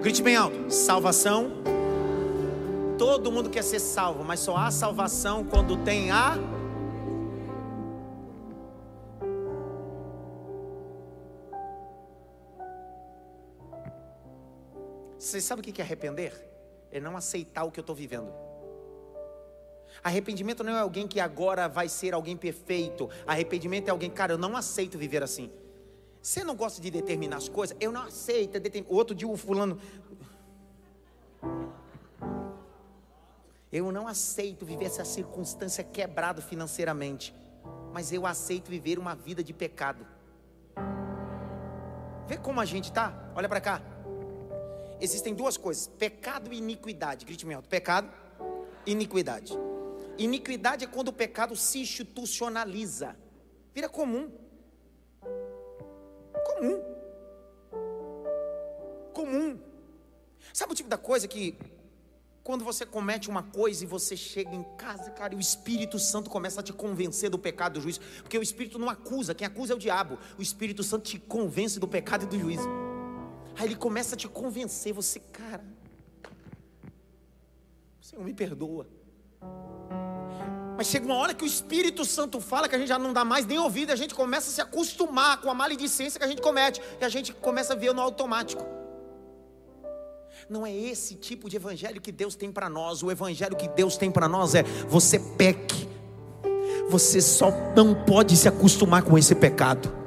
[0.00, 1.52] Grite bem alto: salvação.
[2.96, 6.38] Todo mundo quer ser salvo, mas só há salvação quando tem a
[15.20, 16.32] Você sabe o que é arrepender?
[16.90, 18.32] É não aceitar o que eu estou vivendo.
[20.02, 23.10] Arrependimento não é alguém que agora vai ser alguém perfeito.
[23.26, 25.52] Arrependimento é alguém, cara, eu não aceito viver assim.
[26.22, 27.76] Você não gosta de determinar as coisas?
[27.78, 28.56] Eu não aceito.
[28.56, 29.78] É Outro dia o fulano.
[33.70, 37.34] Eu não aceito viver essa circunstância quebrado financeiramente.
[37.92, 40.06] Mas eu aceito viver uma vida de pecado.
[42.26, 43.30] Vê como a gente tá?
[43.34, 43.99] Olha para cá.
[45.00, 47.24] Existem duas coisas: pecado e iniquidade.
[47.24, 48.10] Grite-me alto: pecado
[48.86, 49.52] e iniquidade.
[50.18, 53.16] Iniquidade é quando o pecado se institucionaliza,
[53.74, 54.30] vira comum.
[56.44, 56.82] Comum.
[59.14, 59.58] Comum.
[60.52, 61.56] Sabe o tipo da coisa que
[62.42, 66.28] quando você comete uma coisa e você chega em casa, cara, e o Espírito Santo
[66.28, 69.72] começa a te convencer do pecado do juízo, porque o Espírito não acusa, quem acusa
[69.72, 70.18] é o diabo.
[70.38, 72.89] O Espírito Santo te convence do pecado e do juízo.
[73.56, 75.64] Aí ele começa a te convencer, você, cara,
[78.00, 78.86] Senhor, me perdoa.
[80.76, 83.24] Mas chega uma hora que o Espírito Santo fala que a gente já não dá
[83.24, 86.40] mais nem ouvido, a gente começa a se acostumar com a maledicência que a gente
[86.40, 88.64] comete, e a gente começa a ver no automático.
[90.48, 93.02] Não é esse tipo de evangelho que Deus tem para nós.
[93.02, 95.88] O evangelho que Deus tem para nós é: você peque,
[96.88, 99.99] você só não pode se acostumar com esse pecado.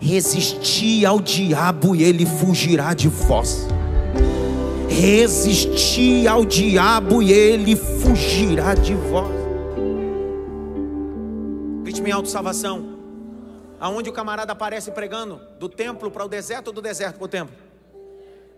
[0.00, 3.66] Resistir ao diabo e ele fugirá de vós.
[4.88, 9.28] Resistir ao diabo e ele fugirá de vós.
[11.82, 12.96] Grite-me alto, salvação.
[13.78, 15.40] Aonde o camarada aparece pregando?
[15.58, 17.54] Do templo para o deserto ou do deserto para o templo?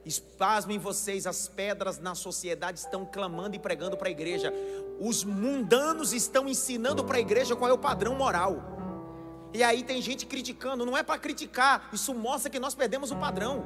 [0.05, 4.53] Espasmem vocês, as pedras na sociedade estão clamando e pregando para a igreja.
[4.98, 8.78] Os mundanos estão ensinando para a igreja qual é o padrão moral.
[9.53, 13.17] E aí tem gente criticando, não é para criticar, isso mostra que nós perdemos o
[13.17, 13.65] padrão.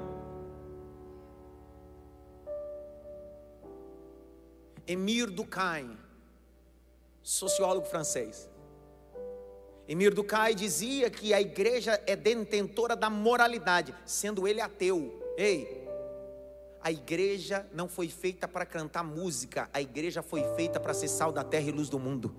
[4.87, 5.97] Emir Durkheim,
[7.23, 8.49] sociólogo francês.
[9.88, 15.21] Emir Durkheim dizia que a igreja é detentora da moralidade, sendo ele ateu.
[15.37, 15.83] Ei,
[16.81, 21.31] a igreja não foi feita para cantar música, a igreja foi feita para ser sal
[21.33, 22.35] da terra e luz do mundo.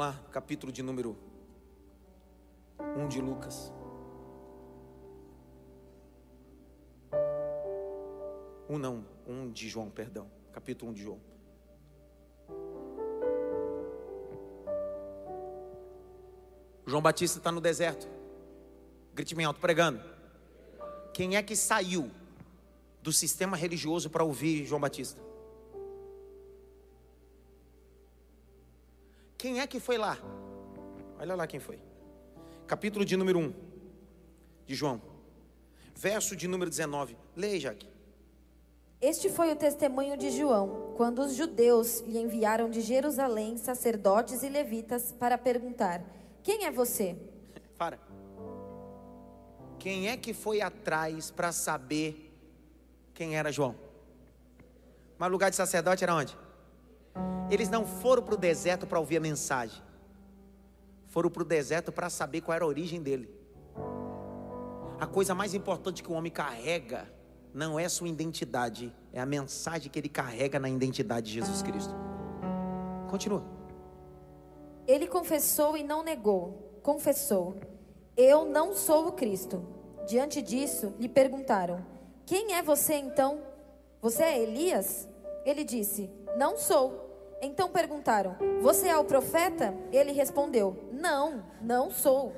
[0.00, 1.14] Vamos lá, capítulo de número
[2.96, 3.70] 1 de Lucas.
[8.66, 10.26] Um não, um de João, perdão.
[10.54, 11.20] Capítulo 1 de João.
[16.86, 18.08] João Batista está no deserto.
[19.12, 20.02] Grite bem alto, pregando.
[21.12, 22.10] Quem é que saiu
[23.02, 25.29] do sistema religioso para ouvir João Batista?
[29.40, 30.18] Quem é que foi lá?
[31.18, 31.80] Olha lá quem foi.
[32.66, 33.54] Capítulo de número 1
[34.66, 35.00] de João.
[35.96, 37.16] Verso de número 19.
[37.34, 37.88] Leia, Jaque.
[39.00, 44.50] Este foi o testemunho de João, quando os judeus lhe enviaram de Jerusalém sacerdotes e
[44.50, 46.04] levitas para perguntar:
[46.42, 47.16] quem é você?
[47.78, 47.98] Para.
[49.78, 52.30] Quem é que foi atrás para saber
[53.14, 53.74] quem era João?
[55.16, 56.36] Mas o lugar de sacerdote era onde?
[57.50, 59.82] Eles não foram para o deserto para ouvir a mensagem.
[61.06, 63.28] Foram para o deserto para saber qual era a origem dele.
[65.00, 67.12] A coisa mais importante que o homem carrega
[67.52, 71.92] não é sua identidade, é a mensagem que ele carrega na identidade de Jesus Cristo.
[73.08, 73.42] Continua.
[74.86, 76.78] Ele confessou e não negou.
[76.82, 77.56] Confessou:
[78.16, 79.66] Eu não sou o Cristo.
[80.06, 81.84] Diante disso, lhe perguntaram:
[82.24, 83.42] Quem é você então?
[84.00, 85.08] Você é Elias?
[85.44, 87.09] Ele disse: Não sou.
[87.42, 89.74] Então perguntaram: Você é o profeta?
[89.90, 92.34] Ele respondeu: Não, não sou.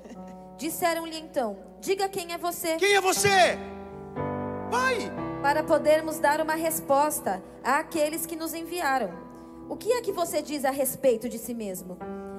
[0.56, 2.76] Disseram-lhe então: Diga quem é você.
[2.76, 3.58] Quem é você?
[4.70, 5.12] Vai!
[5.42, 9.10] Para podermos dar uma resposta àqueles que nos enviaram.
[9.68, 11.98] O que é que você diz a respeito de si mesmo?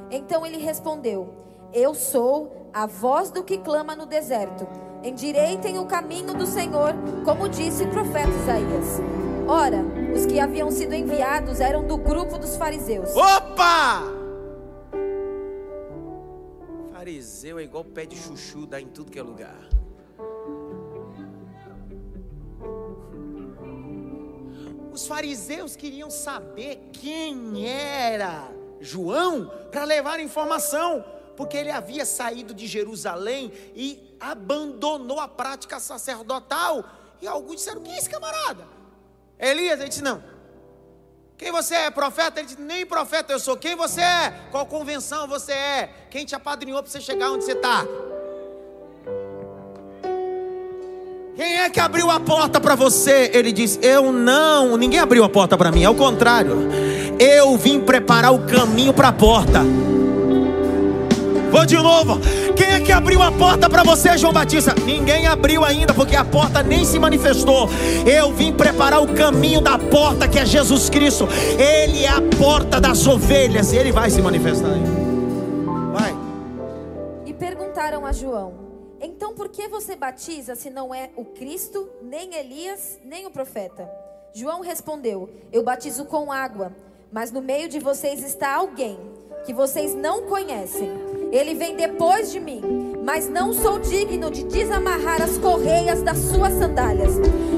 [0.10, 1.34] Então ele respondeu:
[1.74, 4.66] Eu sou a voz do que clama no deserto.
[5.04, 6.94] Endireitem o caminho do Senhor,
[7.26, 9.02] como disse o profeta Isaías.
[9.46, 13.10] Ora, os que haviam sido enviados eram do grupo dos fariseus.
[13.16, 14.04] Opa!
[16.92, 19.70] Fariseu é igual pé de chuchu, dá em tudo que é lugar.
[24.92, 31.04] Os fariseus queriam saber quem era João para levar informação,
[31.36, 36.86] porque ele havia saído de Jerusalém e abandonou a prática sacerdotal.
[37.20, 38.73] E alguns disseram: Quem é esse camarada?
[39.44, 40.24] Elias, ele disse: Não.
[41.38, 41.90] Quem você é?
[41.92, 42.40] Profeta?
[42.40, 43.58] Ele disse: Nem profeta eu sou.
[43.58, 44.34] Quem você é?
[44.50, 45.90] Qual convenção você é?
[46.10, 47.86] Quem te apadrinhou para você chegar onde você está?
[51.36, 53.30] Quem é que abriu a porta para você?
[53.34, 54.78] Ele disse: Eu não.
[54.78, 56.70] Ninguém abriu a porta para mim, é o contrário.
[57.20, 59.62] Eu vim preparar o caminho para a porta.
[61.52, 62.20] Vou de novo.
[62.56, 64.76] Quem é que abriu a porta para você, João Batista?
[64.86, 67.70] Ninguém abriu ainda, porque a porta nem se manifestou.
[68.06, 71.28] Eu vim preparar o caminho da porta que é Jesus Cristo.
[71.58, 73.74] Ele é a porta das ovelhas.
[73.74, 74.90] Ele vai se manifestar ainda.
[75.92, 76.16] Vai.
[77.40, 78.54] perguntaram a João:
[79.02, 83.90] Então por que você batiza se não é o Cristo, nem Elias, nem o profeta?
[84.34, 86.72] João respondeu: Eu batizo com água,
[87.12, 88.98] mas no meio de vocês está alguém
[89.46, 91.13] que vocês não conhecem.
[91.34, 92.62] Ele vem depois de mim,
[93.04, 97.14] mas não sou digno de desamarrar as correias das suas sandálias.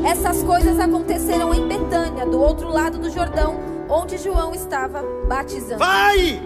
[0.09, 3.59] Essas coisas aconteceram em Betânia, do outro lado do Jordão,
[3.89, 5.79] onde João estava batizando.
[5.79, 6.41] Vai!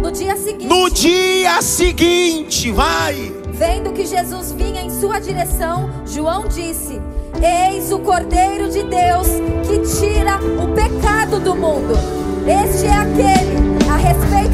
[0.00, 3.34] No dia seguinte, No dia seguinte, vai!
[3.48, 7.00] vendo que Jesus vinha em sua direção, João disse:
[7.42, 9.26] Eis o Cordeiro de Deus
[9.66, 11.94] que tira o pecado do mundo.
[12.46, 14.51] Este é aquele a respeito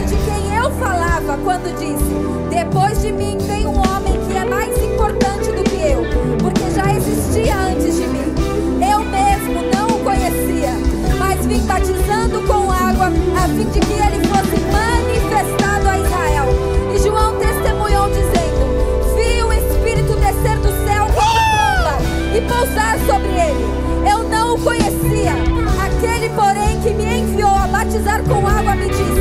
[0.78, 5.76] falava quando disse: Depois de mim vem um homem que é mais importante do que
[5.76, 6.02] eu,
[6.38, 8.34] porque já existia antes de mim.
[8.80, 10.72] Eu mesmo não o conhecia,
[11.18, 13.06] mas vim batizando com água
[13.36, 16.46] a fim de que ele fosse manifestado a Israel.
[16.94, 21.98] E João testemunhou dizendo: Vi o Espírito descer do céu como pomba
[22.36, 24.10] e pousar sobre ele.
[24.10, 25.32] Eu não o conhecia.
[25.84, 29.17] Aquele, porém, que me enviou a batizar com água me disse: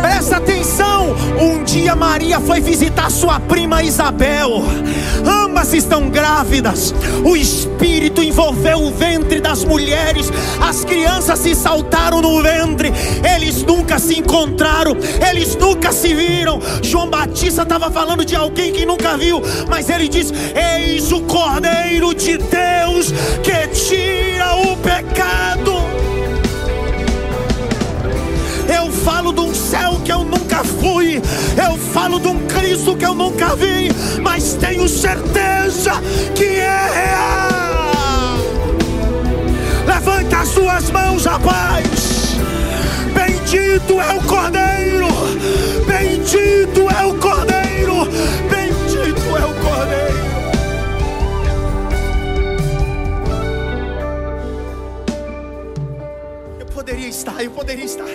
[0.00, 1.14] Presta atenção!
[1.40, 4.62] Um dia Maria foi visitar sua prima Isabel.
[5.24, 6.94] Ambas estão grávidas.
[7.24, 10.30] O espírito envolveu o ventre das mulheres.
[10.60, 12.92] As crianças se saltaram no ventre.
[13.34, 14.96] Eles nunca se encontraram.
[15.28, 16.60] Eles nunca se viram.
[16.82, 19.42] João Batista estava falando de alguém que nunca viu.
[19.68, 23.12] Mas ele diz: Eis o Cordeiro de Deus
[23.42, 25.51] que tira o pecado.
[29.04, 31.20] Falo de um céu que eu nunca fui.
[31.56, 33.90] Eu falo de um Cristo que eu nunca vi.
[34.22, 35.92] Mas tenho certeza
[36.34, 38.38] que é real.
[39.86, 42.36] Levanta as suas mãos, rapaz.
[43.14, 45.08] Bendito é o Cordeiro.
[45.86, 48.06] Bendito é o Cordeiro.
[48.48, 50.22] Bendito é o Cordeiro.
[56.58, 58.08] Eu poderia estar, eu poderia estar,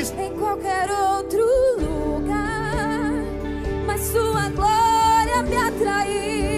[0.00, 0.22] estar.
[0.22, 1.44] em qualquer outro
[1.78, 3.12] lugar,
[3.86, 6.57] mas Sua glória me atraiu,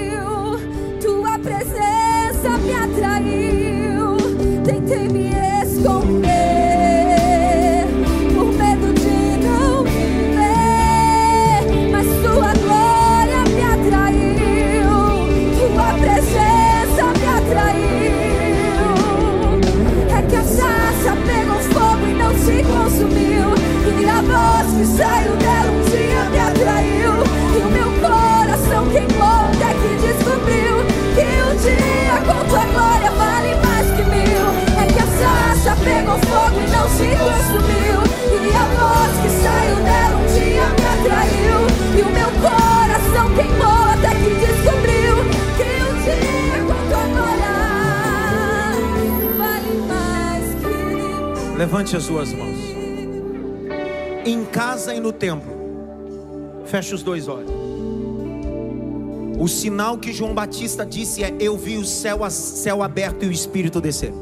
[56.81, 57.51] Feche os dois olhos.
[59.39, 63.31] O sinal que João Batista disse é: Eu vi o céu, céu aberto e o
[63.31, 64.15] Espírito descer.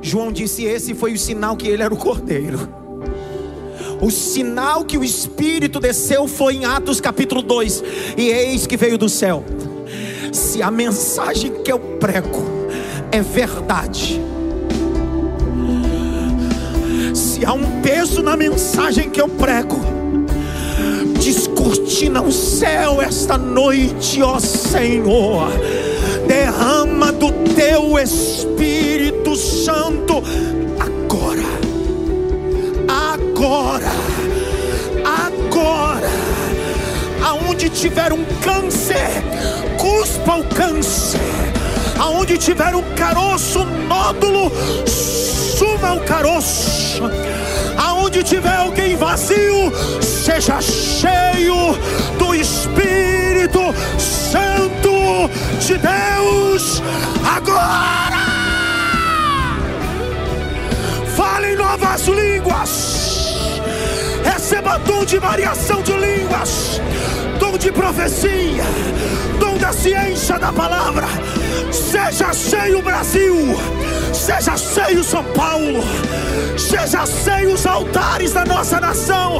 [0.00, 2.58] João disse: Esse foi o sinal que ele era o cordeiro.
[4.00, 7.84] O sinal que o Espírito desceu foi em Atos capítulo 2.
[8.16, 9.44] E eis que veio do céu.
[10.32, 12.46] Se a mensagem que eu prego
[13.12, 14.18] é verdade,
[17.14, 19.79] se há um peso na mensagem que eu prego,
[21.70, 25.48] descortina o céu esta noite, ó Senhor.
[26.26, 30.22] Derrama do teu Espírito Santo
[30.78, 31.46] agora,
[32.88, 33.92] agora,
[35.04, 36.10] agora.
[37.24, 39.22] Aonde tiver um câncer,
[39.78, 41.20] cuspa o câncer.
[41.98, 44.50] Aonde tiver um caroço, um nódulo,
[44.86, 47.02] suma o caroço.
[48.10, 51.78] Aonde tiver alguém vazio, seja cheio
[52.18, 55.30] do Espírito Santo
[55.60, 56.82] de Deus
[57.24, 58.18] agora.
[61.14, 62.89] Fale em novas línguas.
[65.00, 66.78] Dom de variação de línguas,
[67.38, 68.62] dom de profecia,
[69.38, 71.06] dom da ciência da palavra.
[71.72, 73.34] Seja cheio Brasil,
[74.12, 75.82] seja cheio São Paulo,
[76.58, 79.38] seja cheio os altares da nossa nação.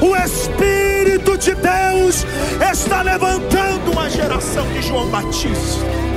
[0.00, 2.24] O Espírito de Deus
[2.70, 6.13] está levantando uma geração de João Batista.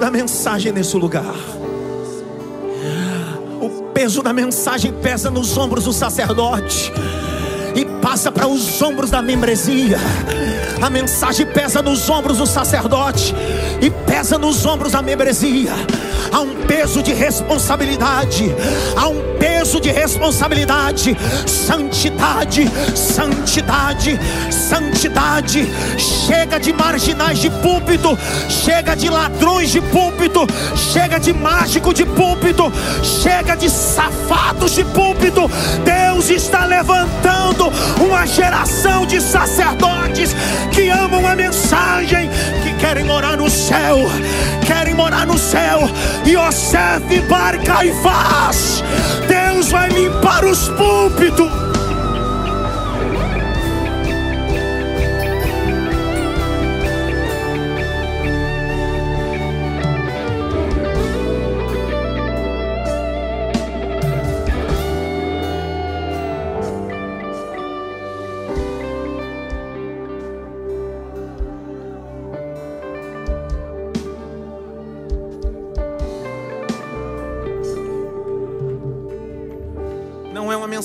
[0.00, 1.34] Da mensagem nesse lugar.
[3.60, 6.90] O peso da mensagem pesa nos ombros do sacerdote
[7.76, 9.98] e passa para os ombros da membresia.
[10.80, 13.34] A mensagem pesa nos ombros do sacerdote
[13.82, 15.72] e pesa nos ombros da membresia.
[16.32, 18.54] Há um peso de responsabilidade.
[18.96, 21.16] Há um peso de responsabilidade.
[21.46, 24.18] Santidade, santidade,
[24.50, 25.68] santidade.
[25.98, 28.16] Chega de marginais de púlpito,
[28.48, 30.46] chega de ladrões de púlpito,
[30.92, 32.72] chega de mágico de púlpito,
[33.02, 35.50] chega de safados de púlpito.
[35.84, 37.70] Deus está levantando
[38.00, 40.34] uma geração de sacerdotes
[40.72, 42.30] que amam a mensagem,
[42.62, 43.98] que querem morar no céu,
[44.66, 45.80] querem morar no céu.
[46.26, 48.84] Yosef Bar Caifás,
[49.26, 51.69] Deus vai limpar os púlpitos.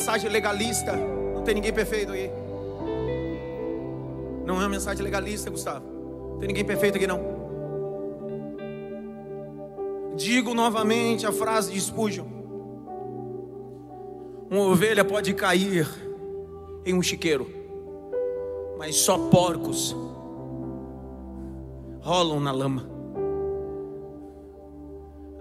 [0.05, 0.95] Mensagem legalista.
[1.33, 2.29] Não tem ninguém perfeito aqui.
[4.45, 5.83] Não é uma mensagem legalista, Gustavo.
[6.33, 7.19] Não tem ninguém perfeito aqui não.
[10.15, 12.27] Digo novamente a frase de Spurgeon.
[14.51, 15.89] Uma ovelha pode cair
[16.85, 17.49] em um chiqueiro,
[18.77, 19.95] mas só porcos
[21.99, 22.87] rolam na lama.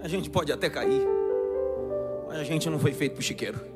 [0.01, 1.07] A gente pode até cair,
[2.27, 3.74] mas a gente não foi feito para o chiqueiro.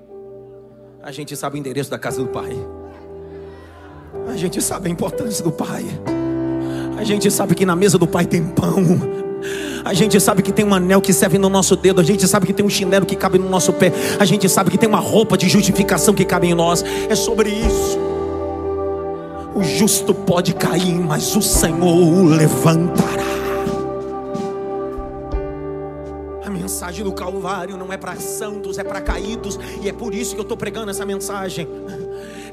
[1.01, 2.57] A gente sabe o endereço da casa do Pai.
[4.27, 5.85] A gente sabe a importância do Pai.
[6.97, 8.83] A gente sabe que na mesa do Pai tem pão.
[9.85, 12.01] A gente sabe que tem um anel que serve no nosso dedo.
[12.01, 13.93] A gente sabe que tem um chinelo que cabe no nosso pé.
[14.19, 16.83] A gente sabe que tem uma roupa de justificação que cabe em nós.
[17.09, 17.97] É sobre isso.
[19.55, 23.38] O justo pode cair, mas o Senhor o levantará.
[26.69, 29.59] Mensagem do Calvário não é para santos, é para caídos.
[29.81, 31.67] E é por isso que eu estou pregando essa mensagem.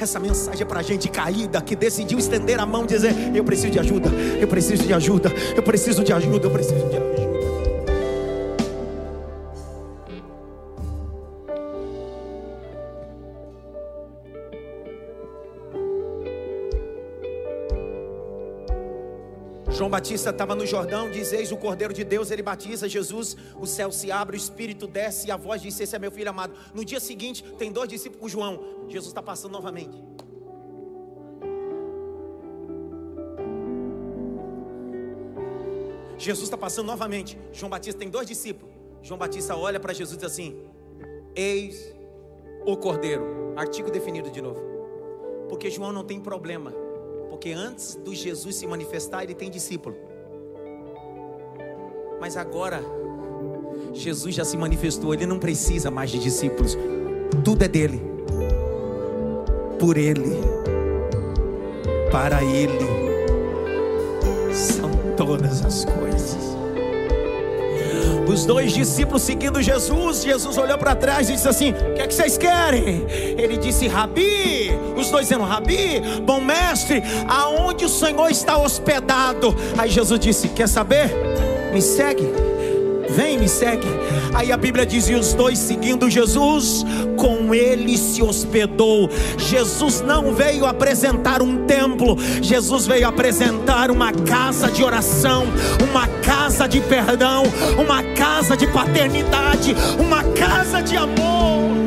[0.00, 3.72] Essa mensagem é para gente caída que decidiu estender a mão e dizer: Eu preciso
[3.72, 4.08] de ajuda,
[4.40, 7.35] eu preciso de ajuda, eu preciso de ajuda, eu preciso de ajuda.
[19.86, 23.68] João Batista estava no Jordão, diz: Eis o Cordeiro de Deus, ele batiza Jesus, o
[23.68, 26.52] céu se abre, o Espírito desce e a voz diz: Esse é meu filho amado.
[26.74, 29.96] No dia seguinte, tem dois discípulos com João, Jesus está passando novamente.
[36.18, 37.38] Jesus está passando novamente.
[37.52, 38.74] João Batista tem dois discípulos.
[39.02, 40.68] João Batista olha para Jesus e diz assim:
[41.32, 41.94] Eis
[42.66, 43.54] o Cordeiro.
[43.54, 44.60] Artigo definido de novo.
[45.48, 46.85] Porque João não tem problema
[47.28, 49.96] porque antes do Jesus se manifestar, ele tem discípulo.
[52.20, 52.82] Mas agora,
[53.92, 56.76] Jesus já se manifestou, ele não precisa mais de discípulos.
[57.44, 58.02] Tudo é dele.
[59.78, 60.40] Por ele.
[62.10, 62.86] Para ele.
[64.52, 66.55] São todas as coisas.
[68.26, 72.06] Os dois discípulos seguindo Jesus, Jesus olhou para trás e disse assim: O que é
[72.06, 73.06] que vocês querem?
[73.08, 74.70] Ele disse: Rabi.
[74.96, 79.54] Os dois dizendo: Rabi, bom mestre, aonde o Senhor está hospedado?
[79.78, 81.10] Aí Jesus disse: Quer saber?
[81.72, 82.45] Me segue.
[83.16, 83.86] Vem, me segue.
[84.34, 86.84] Aí a Bíblia diz: E os dois seguindo Jesus,
[87.16, 89.08] com ele se hospedou.
[89.38, 95.44] Jesus não veio apresentar um templo, Jesus veio apresentar uma casa de oração,
[95.88, 97.44] uma casa de perdão,
[97.78, 101.85] uma casa de paternidade, uma casa de amor.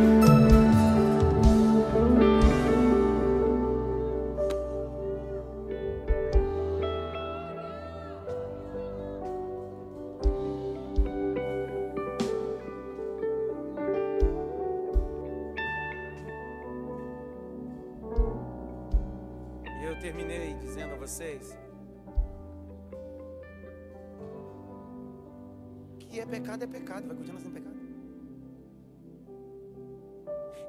[26.60, 27.78] Pecado, é pecado, vai continuar sendo pecado.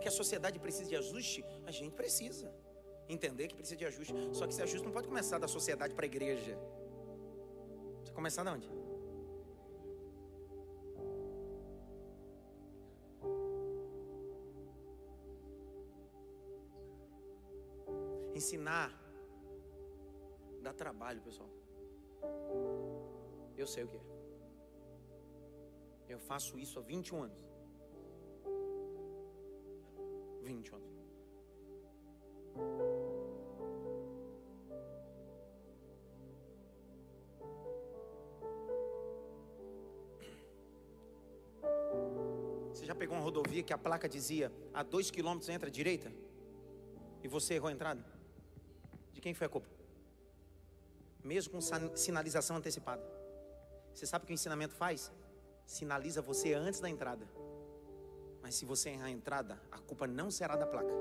[0.00, 2.52] Que a sociedade precisa de ajuste, a gente precisa
[3.08, 4.14] entender que precisa de ajuste.
[4.32, 6.56] Só que esse ajuste não pode começar da sociedade para a igreja.
[8.04, 8.70] Você começar de onde?
[18.34, 18.88] Ensinar
[20.62, 21.50] dá trabalho, pessoal.
[23.56, 24.19] Eu sei o que é.
[26.12, 27.40] Eu faço isso há 21 anos.
[30.42, 30.90] 20 anos.
[42.72, 46.12] Você já pegou uma rodovia que a placa dizia a 2 km entra à direita?
[47.22, 48.04] E você errou a entrada?
[49.12, 49.68] De quem foi a culpa?
[51.22, 51.60] Mesmo com
[51.94, 53.04] sinalização antecipada.
[53.94, 55.12] Você sabe o que o ensinamento faz?
[55.70, 57.24] Sinaliza você antes da entrada.
[58.42, 60.92] Mas se você errar a entrada, a culpa não será da placa.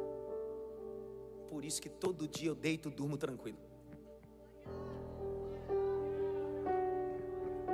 [1.49, 3.57] Por isso que todo dia eu deito e durmo tranquilo.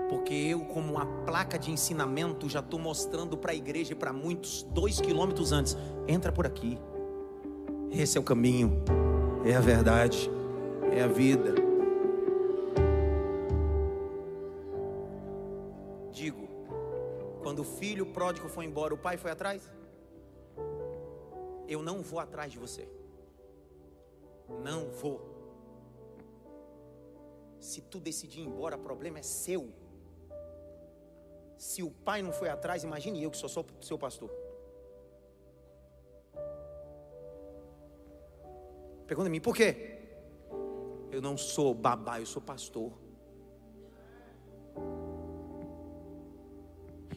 [0.07, 4.13] Porque eu, como uma placa de ensinamento, já estou mostrando para a igreja e para
[4.13, 5.75] muitos, dois quilômetros antes:
[6.07, 6.79] entra por aqui.
[7.91, 8.81] Esse é o caminho,
[9.43, 10.31] é a verdade,
[10.93, 11.64] é a vida.
[18.25, 19.71] Pródigo foi embora, o pai foi atrás?
[21.67, 22.89] Eu não vou atrás de você.
[24.63, 25.17] Não vou.
[27.59, 29.71] Se tu decidir ir embora, o problema é seu.
[31.55, 34.31] Se o pai não foi atrás, imagine eu que sou só seu pastor.
[39.05, 39.99] Pergunta a mim, por quê?
[41.11, 42.91] Eu não sou babá, eu sou pastor.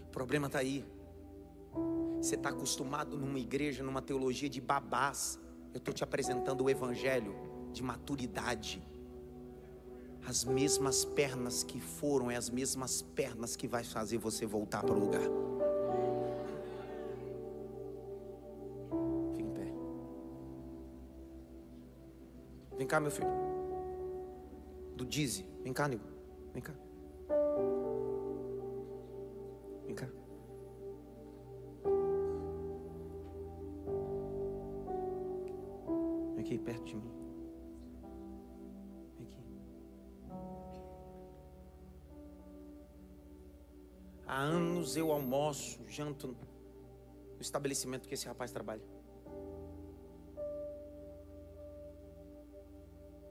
[0.02, 0.97] O problema está aí.
[2.20, 5.38] Você está acostumado numa igreja, numa teologia de babás.
[5.72, 7.34] Eu estou te apresentando o evangelho
[7.72, 8.82] de maturidade.
[10.26, 14.94] As mesmas pernas que foram, é as mesmas pernas que vai fazer você voltar para
[14.94, 15.22] o lugar.
[19.30, 19.72] Fique em pé.
[22.76, 23.30] Vem cá, meu filho.
[24.96, 25.46] Do Dize.
[25.62, 26.04] Vem cá, nego.
[26.52, 26.74] Vem cá.
[39.16, 39.60] Vem aqui de mim.
[44.26, 48.82] Há anos eu almoço, janto no estabelecimento que esse rapaz trabalha.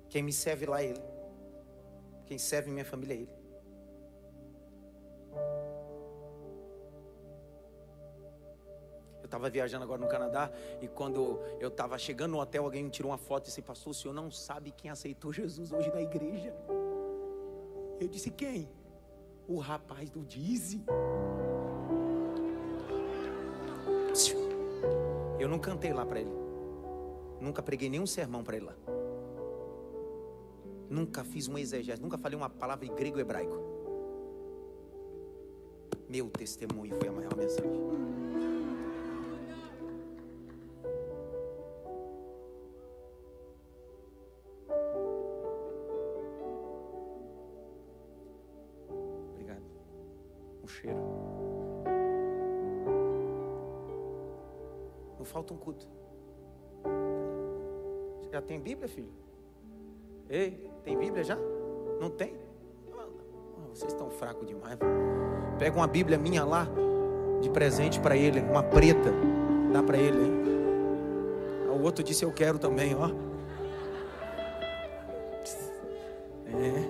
[0.09, 1.01] Quem me serve lá é ele.
[2.25, 3.46] Quem serve minha família é ele.
[9.37, 13.11] Estava viajando agora no Canadá e quando eu estava chegando no hotel, alguém me tirou
[13.11, 16.53] uma foto e disse: Pastor, o senhor não sabe quem aceitou Jesus hoje na igreja?
[17.99, 18.69] Eu disse: Quem?
[19.47, 20.83] o rapaz do Dize.
[25.39, 26.31] Eu não cantei lá para ele.
[27.39, 28.75] Nunca preguei nenhum sermão para ele lá.
[30.89, 33.55] Nunca fiz um exegese, nunca falei uma palavra em grego hebraico.
[36.09, 37.71] Meu testemunho foi a maior mensagem.
[65.77, 66.67] Pega uma Bíblia minha lá,
[67.39, 69.13] de presente para ele, uma preta,
[69.71, 70.17] dá para ele.
[70.17, 70.43] Hein?
[71.69, 73.11] O outro disse eu quero também, ó.
[76.47, 76.87] É.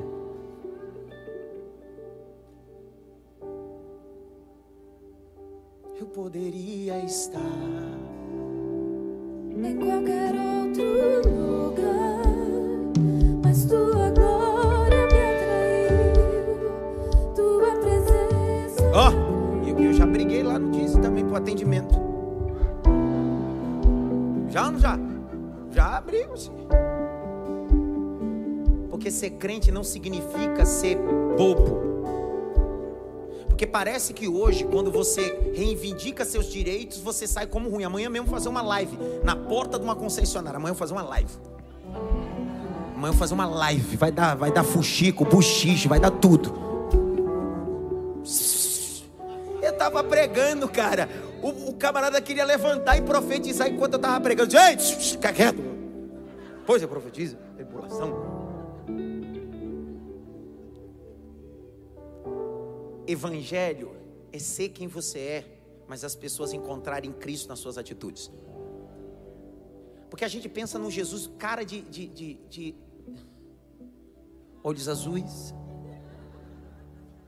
[5.99, 7.41] Eu poderia estar
[9.51, 10.56] em qualquer outro
[18.99, 21.93] Ó, oh, eu, eu já briguei lá no Disney também pro atendimento.
[24.49, 24.99] Já ou não já?
[25.69, 26.51] Já brigo sim.
[28.89, 30.97] Porque ser crente não significa ser
[31.37, 31.79] bobo.
[33.45, 37.83] Porque parece que hoje, quando você reivindica seus direitos, você sai como ruim.
[37.83, 40.57] Amanhã mesmo fazer uma live na porta de uma concessionária.
[40.57, 41.31] Amanhã eu vou fazer uma live.
[42.95, 43.95] Amanhã eu vou fazer uma live.
[43.95, 46.56] Vai dar, vai dar fuxico, buchiche, vai dar tudo.
[50.27, 51.09] Pregando, cara.
[51.41, 54.51] O, o camarada queria levantar e profetizar enquanto eu tava pregando.
[54.51, 55.61] Gente, fica quieto.
[56.65, 57.37] Pois eu profetizo.
[57.55, 58.37] Tribulação.
[63.07, 63.95] Evangelho
[64.33, 68.29] é ser quem você é, mas as pessoas encontrarem Cristo nas suas atitudes.
[70.09, 72.75] Porque a gente pensa no Jesus, cara de, de, de, de
[74.61, 75.53] olhos azuis,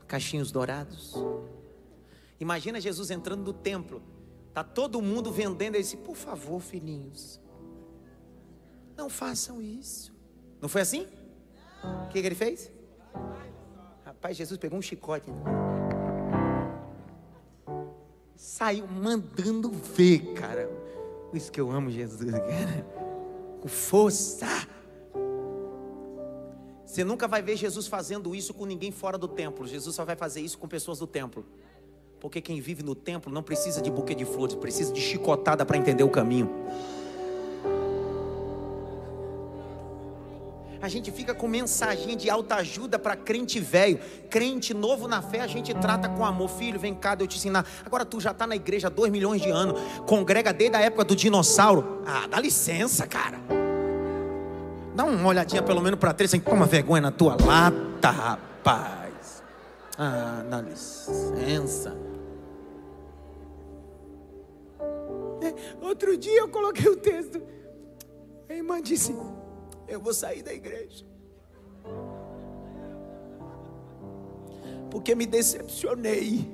[0.06, 1.14] cachinhos dourados.
[2.40, 4.02] Imagina Jesus entrando no templo,
[4.54, 7.38] tá todo mundo vendendo, ele disse: Por favor, filhinhos,
[8.96, 10.12] não façam isso.
[10.60, 11.06] Não foi assim?
[12.04, 12.72] O que, que ele fez?
[14.04, 15.30] Rapaz, Jesus pegou um chicote.
[18.34, 20.66] Saiu mandando ver, cara.
[21.28, 22.86] Por isso que eu amo Jesus, cara.
[23.60, 24.46] Com força.
[26.84, 29.66] Você nunca vai ver Jesus fazendo isso com ninguém fora do templo.
[29.66, 31.46] Jesus só vai fazer isso com pessoas do templo.
[32.20, 35.78] Porque quem vive no templo não precisa de buquê de flores, precisa de chicotada para
[35.78, 36.50] entender o caminho.
[40.82, 44.00] A gente fica com mensagem de alta ajuda para crente velho,
[44.30, 46.48] crente novo na fé, a gente trata com amor.
[46.48, 47.66] Filho, vem cá, eu te ensinar.
[47.84, 51.04] Agora tu já está na igreja há dois milhões de anos, congrega desde a época
[51.04, 52.02] do dinossauro.
[52.06, 53.38] Ah, dá licença, cara.
[54.94, 59.42] Dá uma olhadinha pelo menos para três, assim, toma vergonha na tua lata, rapaz.
[59.98, 62.09] Ah, dá licença.
[65.80, 67.42] Outro dia eu coloquei o texto.
[68.48, 69.14] A irmã disse:
[69.86, 71.04] Eu vou sair da igreja.
[74.90, 76.48] Porque me decepcionei.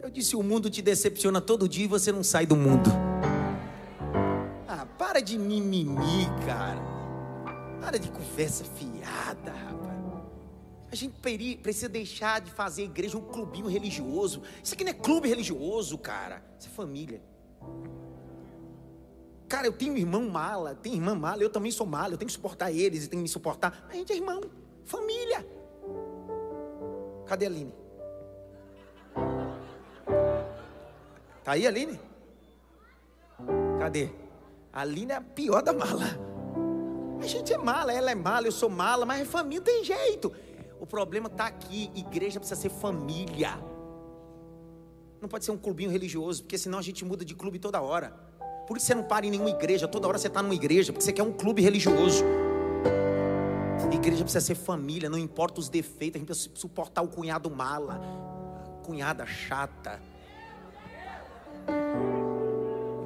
[0.00, 2.90] Eu disse: O mundo te decepciona todo dia e você não sai do mundo.
[4.68, 6.80] Ah, para de mimimi, cara.
[7.80, 9.86] Para de conversa fiada, rapaz.
[10.90, 14.42] A gente precisa deixar de fazer a igreja um clubinho religioso.
[14.62, 16.42] Isso aqui não é clube religioso, cara.
[16.58, 17.20] Isso é família.
[19.48, 22.32] Cara, eu tenho irmão mala, tem irmã mala, eu também sou mala, eu tenho que
[22.32, 23.86] suportar eles e tenho que me suportar.
[23.88, 24.40] A gente é irmão,
[24.84, 25.46] família.
[27.26, 27.74] Cadê a Aline?
[31.44, 32.00] Tá aí, Aline?
[33.78, 34.10] Cadê?
[34.72, 36.04] A Aline é a pior da mala.
[37.20, 40.32] A gente é mala, ela é mala, eu sou mala, mas é família tem jeito.
[40.80, 43.58] O problema está aqui: igreja precisa ser família.
[45.26, 48.12] Não pode ser um clubinho religioso, porque senão a gente muda de clube toda hora.
[48.68, 51.04] Por isso você não para em nenhuma igreja, toda hora você está numa igreja, porque
[51.04, 52.22] você quer um clube religioso.
[53.92, 58.00] igreja precisa ser família, não importa os defeitos, a gente precisa suportar o cunhado mala,
[58.64, 60.00] a cunhada chata.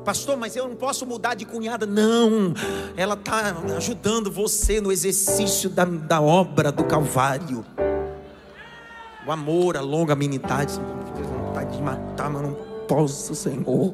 [0.05, 1.87] Pastor, mas eu não posso mudar de cunhada.
[1.87, 2.53] Não,
[2.99, 7.65] ela está ajudando você no exercício da, da obra do Calvário.
[9.27, 10.79] O amor, a longa amenidade.
[11.51, 12.55] Vontade de matar, mas não
[12.87, 13.93] posso, Senhor.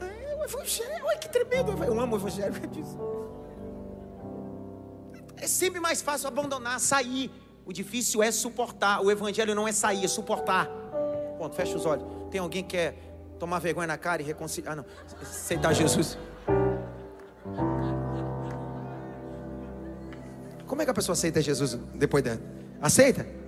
[0.00, 1.84] É, o Evangelho, olha que tremendo.
[1.84, 2.52] Eu amo o Evangelho.
[5.36, 7.30] É sempre mais fácil abandonar, sair.
[7.64, 9.00] O difícil é suportar.
[9.04, 10.66] O Evangelho não é sair, é suportar.
[11.38, 12.04] Ponto, fecha os olhos.
[12.28, 12.96] Tem alguém que quer
[13.38, 14.72] tomar vergonha na cara e reconciliar.
[14.72, 14.84] Ah, não.
[15.22, 16.18] Aceitar Jesus.
[20.66, 22.40] Como é que a pessoa aceita Jesus depois dela?
[22.82, 23.39] Aceita?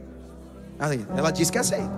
[1.16, 1.92] Ela diz que aceita.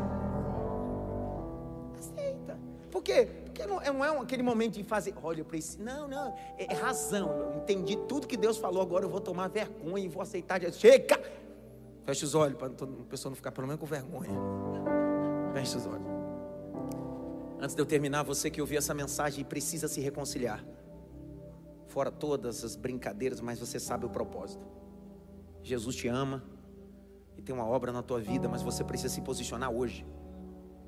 [1.98, 2.58] Aceita.
[2.90, 3.28] Por quê?
[3.44, 5.82] Porque não, não é aquele momento de fazer, olha, eu preciso.
[5.82, 7.30] Não, não, é, é razão.
[7.30, 10.60] Eu entendi tudo que Deus falou, agora eu vou tomar vergonha e vou aceitar.
[10.72, 11.20] Chega!
[12.04, 14.30] Fecha os olhos para a pessoa não ficar pelo menos com vergonha.
[15.54, 16.06] Fecha os olhos.
[17.58, 20.62] Antes de eu terminar, você que ouviu essa mensagem precisa se reconciliar.
[21.86, 24.66] Fora todas as brincadeiras, mas você sabe o propósito.
[25.62, 26.53] Jesus te ama e
[27.44, 30.06] tem uma obra na tua vida, mas você precisa se posicionar hoje.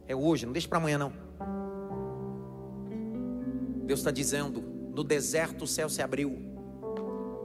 [0.09, 1.13] É hoje, não deixe para amanhã não.
[3.85, 4.63] Deus está dizendo:
[4.95, 6.31] no deserto o céu se abriu,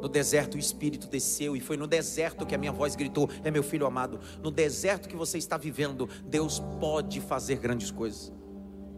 [0.01, 3.51] no deserto o Espírito desceu, e foi no deserto que a minha voz gritou: É
[3.51, 4.19] meu filho amado.
[4.41, 8.31] No deserto que você está vivendo, Deus pode fazer grandes coisas.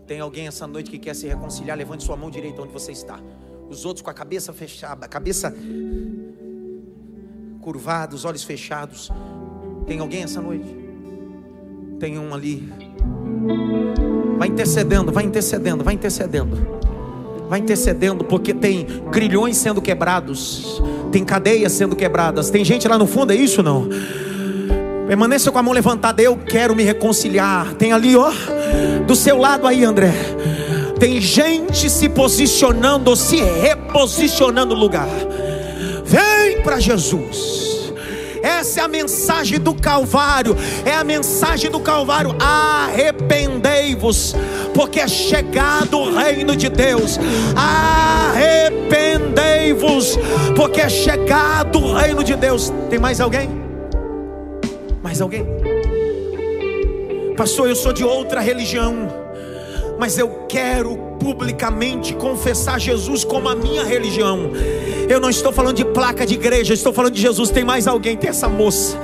[0.05, 1.78] Tem alguém essa noite que quer se reconciliar?
[1.78, 3.20] Levante sua mão direita onde você está.
[3.70, 5.53] Os outros com a cabeça fechada, a cabeça
[7.61, 9.09] curvada, os olhos fechados.
[9.86, 10.76] Tem alguém essa noite?
[12.00, 12.72] Tem um ali.
[14.38, 16.84] Vai intercedendo, vai intercedendo, vai intercedendo.
[17.50, 20.82] Vai intercedendo, porque tem grilhões sendo quebrados,
[21.12, 22.50] tem cadeias sendo quebradas.
[22.50, 23.88] Tem gente lá no fundo, é isso não?
[25.08, 26.22] Permaneça com a mão levantada.
[26.22, 27.74] Eu quero me reconciliar.
[27.76, 28.32] Tem ali, ó,
[29.06, 30.12] do seu lado aí, André.
[31.00, 35.08] Tem gente se posicionando, se reposicionando no lugar.
[36.06, 37.62] Vem para Jesus.
[38.44, 40.54] Essa é a mensagem do Calvário.
[40.84, 42.36] É a mensagem do Calvário.
[42.38, 44.36] Arrependei-vos,
[44.74, 47.18] porque é chegado o reino de Deus.
[47.56, 50.20] Arrependei-vos,
[50.58, 52.70] porque é chegado o reino de Deus.
[52.89, 53.50] Tem mais alguém?
[55.02, 55.48] Mais alguém?
[57.38, 59.08] Pastor, eu sou de outra religião,
[59.98, 64.52] mas eu quero publicamente confessar Jesus como a minha religião.
[65.08, 67.49] Eu não estou falando de placa de igreja, estou falando de Jesus.
[67.49, 68.97] Tem mais alguém, tem essa moça.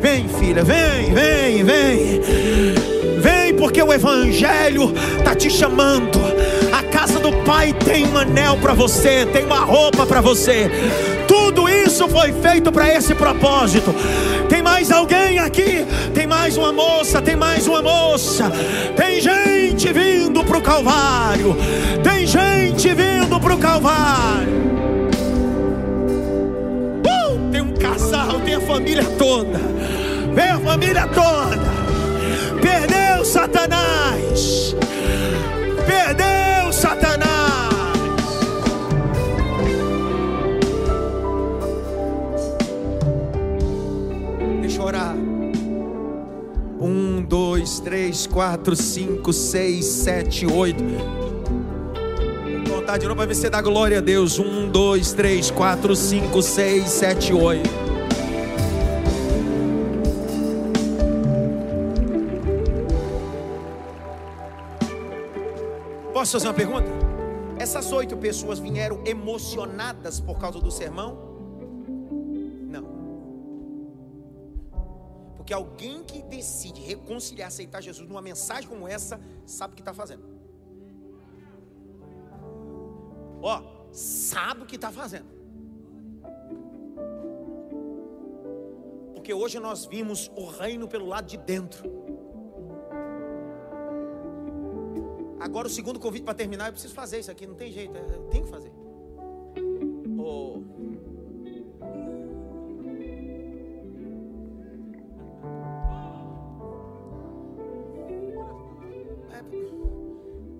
[0.00, 2.20] Vem, filha, vem, vem, vem.
[3.20, 6.18] Vem, porque o Evangelho está te chamando.
[6.72, 10.70] A casa do Pai tem um anel para você, tem uma roupa para você.
[11.26, 13.94] Tudo isso foi feito para esse propósito.
[14.48, 15.84] Tem mais alguém aqui?
[16.14, 17.20] Tem mais uma moça?
[17.20, 18.52] Tem mais uma moça?
[18.96, 21.56] Tem gente vindo para o Calvário.
[22.02, 24.58] Tem gente vindo para o Calvário.
[28.18, 29.58] Casal, tem a família toda.
[30.34, 31.58] Vem a família toda.
[32.60, 34.74] Perdeu Satanás.
[35.86, 37.28] Perdeu Satanás.
[44.60, 45.14] Deixa eu orar.
[46.80, 50.82] Um, dois, três, quatro, cinco, seis, sete, oito.
[52.98, 54.38] De novo para ver se dá glória a Deus.
[54.38, 57.87] Um, dois, três, quatro, cinco, seis, sete, oito.
[66.28, 66.90] Posso fazer uma pergunta?
[67.58, 71.16] Essas oito pessoas vieram emocionadas por causa do sermão?
[72.68, 72.84] Não.
[75.38, 79.94] Porque alguém que decide reconciliar, aceitar Jesus numa mensagem como essa, sabe o que está
[79.94, 80.22] fazendo.
[83.40, 85.30] Ó, sabe o que está fazendo.
[89.14, 92.07] Porque hoje nós vimos o reino pelo lado de dentro.
[95.40, 98.28] Agora o segundo convite para terminar, eu preciso fazer isso aqui, não tem jeito, eu
[98.28, 98.72] tenho que fazer.
[100.18, 100.62] Oh.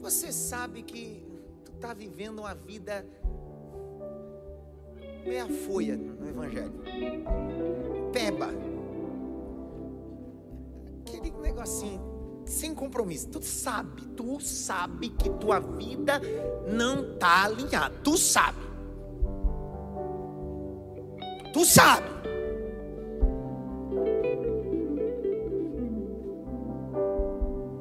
[0.01, 1.23] Você sabe que
[1.65, 3.05] tu está vivendo uma vida
[5.27, 6.73] meia folha no Evangelho.
[8.13, 8.78] Peba.
[12.79, 13.29] Compromisso.
[13.29, 16.23] Tu sabe, tu sabe que tua vida
[16.73, 17.95] não está alinhada.
[18.05, 18.59] Tu sabe.
[21.53, 22.07] Tu sabe.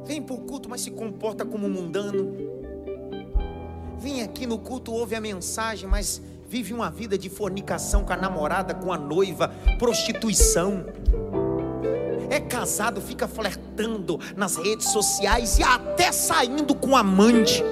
[0.06, 2.36] Vem para o culto, mas se comporta como mundano.
[4.00, 8.18] Vem aqui no culto, ouve a mensagem, mas vive uma vida de fornicação com a
[8.18, 10.86] namorada, com a noiva, prostituição
[12.58, 17.64] casado, fica flertando nas redes sociais e até saindo com amante.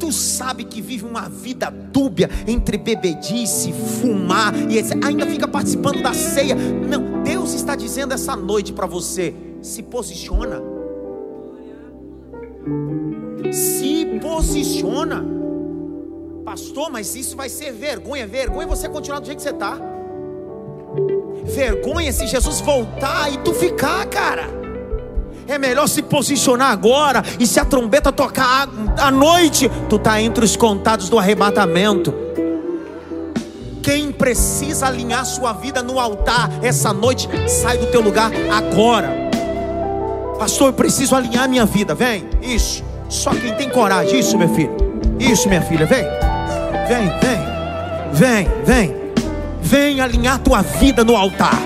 [0.00, 6.12] Tu sabe que vive uma vida dúbia entre bebedice, fumar e ainda fica participando da
[6.12, 6.56] ceia.
[6.56, 9.32] Não, Deus está dizendo essa noite para você:
[9.62, 10.60] se posiciona.
[13.52, 15.24] Se posiciona.
[16.44, 18.26] Pastor, mas isso vai ser vergonha.
[18.26, 19.93] Vergonha você continuar do jeito que você está
[21.44, 24.64] vergonha se Jesus voltar e tu ficar, cara.
[25.46, 28.68] É melhor se posicionar agora e se a trombeta tocar
[28.98, 32.14] à noite, tu tá entre os contados do arrebatamento.
[33.82, 39.24] Quem precisa alinhar sua vida no altar essa noite, sai do teu lugar agora.
[40.38, 41.94] Pastor, eu preciso alinhar minha vida.
[41.94, 42.82] Vem, isso.
[43.10, 44.74] Só quem tem coragem, isso, meu filho.
[45.20, 46.04] Isso, minha filha, vem.
[46.88, 47.54] Vem, vem.
[48.12, 49.03] Vem, vem.
[49.64, 51.58] Vem alinhar tua vida no altar.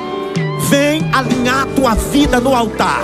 [0.71, 3.03] Vem alinhar tua vida no altar.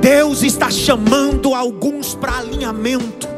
[0.00, 3.28] Deus está chamando alguns para alinhamento.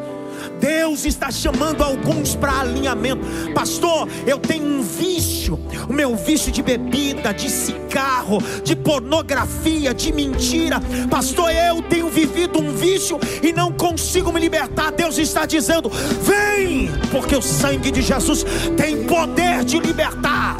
[0.62, 3.26] Deus está chamando alguns para alinhamento.
[3.52, 5.58] Pastor, eu tenho um vício,
[5.88, 10.80] o meu vício de bebida, de cigarro, de pornografia, de mentira.
[11.10, 14.92] Pastor, eu tenho vivido um vício e não consigo me libertar.
[14.92, 18.44] Deus está dizendo: vem, porque o sangue de Jesus
[18.76, 20.56] tem poder de libertar.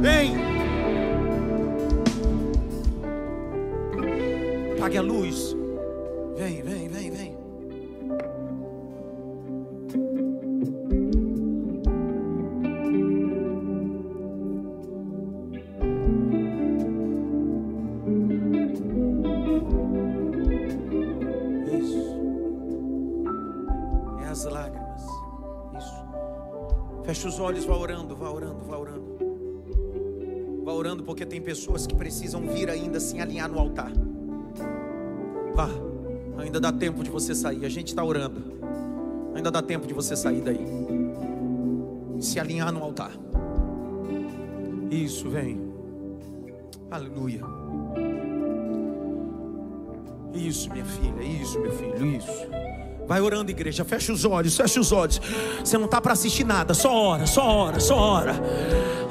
[0.00, 0.36] Vem.
[4.78, 5.53] Pague a luz.
[27.44, 29.04] Olhos, vá orando, vá orando, vá orando.
[30.64, 33.92] Vá orando porque tem pessoas que precisam vir ainda se alinhar no altar.
[35.54, 35.68] Vá,
[36.38, 37.66] ainda dá tempo de você sair.
[37.66, 38.42] A gente está orando.
[39.34, 40.66] Ainda dá tempo de você sair daí.
[42.18, 43.12] Se alinhar no altar.
[44.90, 45.60] Isso, vem.
[46.90, 47.42] Aleluia.
[50.32, 52.63] Isso, minha filha, isso, meu filho, isso.
[53.06, 53.84] Vai orando, igreja.
[53.84, 55.20] Fecha os olhos, fecha os olhos.
[55.64, 58.34] Você não está para assistir nada, só ora, só ora, só ora.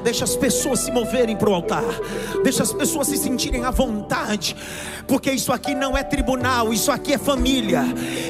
[0.03, 1.83] Deixa as pessoas se moverem para o altar.
[2.43, 4.55] Deixa as pessoas se sentirem à vontade.
[5.07, 7.83] Porque isso aqui não é tribunal, isso aqui é família.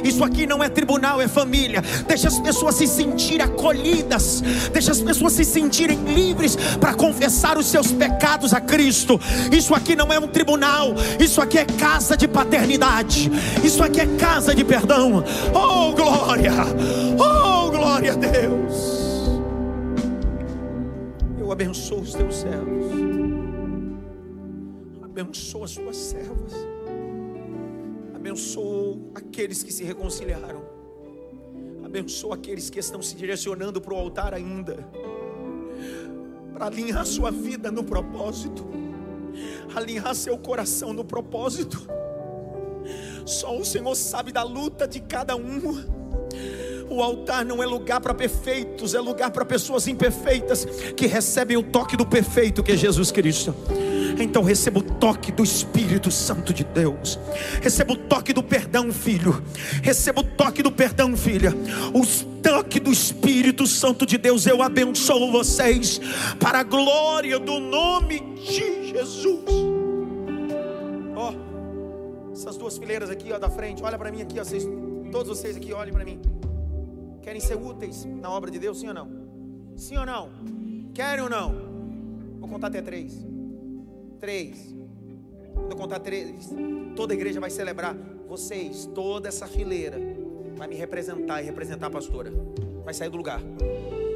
[0.03, 1.83] Isso aqui não é tribunal, é família.
[2.07, 4.41] Deixa as pessoas se sentirem acolhidas.
[4.71, 9.19] Deixa as pessoas se sentirem livres para confessar os seus pecados a Cristo.
[9.51, 13.31] Isso aqui não é um tribunal, isso aqui é casa de paternidade.
[13.63, 15.23] Isso aqui é casa de perdão.
[15.53, 16.53] Oh, glória!
[17.17, 19.02] Oh, glória a Deus!
[21.51, 22.85] Abençoa os teus servos,
[25.01, 26.53] abençoa as tuas servas,
[28.15, 30.63] abençoa aqueles que se reconciliaram,
[31.83, 34.87] abençoa aqueles que estão se direcionando para o altar ainda,
[36.53, 38.65] para alinhar sua vida no propósito,
[39.75, 41.87] alinhar seu coração no propósito.
[43.25, 46.03] Só o Senhor sabe da luta de cada um.
[46.93, 50.63] O altar não é lugar para perfeitos, é lugar para pessoas imperfeitas
[50.95, 53.55] que recebem o toque do perfeito que é Jesus Cristo.
[54.19, 57.17] Então receba o toque do Espírito Santo de Deus.
[57.63, 59.43] Receba o toque do perdão, filho.
[59.81, 61.51] Receba o toque do perdão, filha.
[61.95, 62.05] O
[62.43, 64.45] toque do Espírito Santo de Deus.
[64.45, 65.99] Eu abençoo vocês
[66.39, 69.39] para a glória do nome de Jesus.
[71.15, 73.83] Ó, oh, essas duas fileiras aqui, ó, da frente.
[73.83, 74.67] Olha para mim aqui, ó, vocês,
[75.11, 76.21] todos vocês aqui, olhem para mim.
[77.23, 79.09] Querem ser úteis na obra de Deus, sim ou não?
[79.77, 80.29] Sim ou não?
[80.93, 81.55] Querem ou não?
[82.37, 83.25] Vou contar até três.
[84.19, 84.75] Três.
[85.53, 86.53] Quando eu contar três,
[86.97, 87.95] toda a igreja vai celebrar.
[88.27, 89.97] Vocês, toda essa fileira,
[90.57, 92.31] vai me representar e representar a pastora.
[92.83, 93.39] Vai sair do lugar.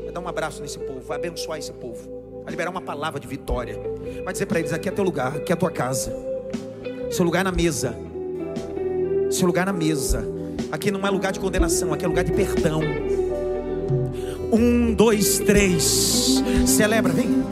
[0.03, 2.41] Vai dar um abraço nesse povo, vai abençoar esse povo.
[2.43, 3.79] Vai liberar uma palavra de vitória.
[4.25, 6.13] Vai dizer para eles: aqui é teu lugar, aqui é tua casa.
[7.09, 7.95] Seu lugar na mesa.
[9.31, 10.36] Seu lugar na mesa.
[10.71, 12.81] Aqui não é lugar de condenação, aqui é lugar de perdão.
[14.51, 16.43] Um, dois, três.
[16.65, 17.43] Celebra, vem.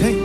[0.00, 0.16] Vem.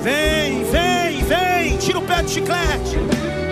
[0.00, 1.76] Vem, vem, vem.
[1.78, 3.43] Tira o pé do chiclete.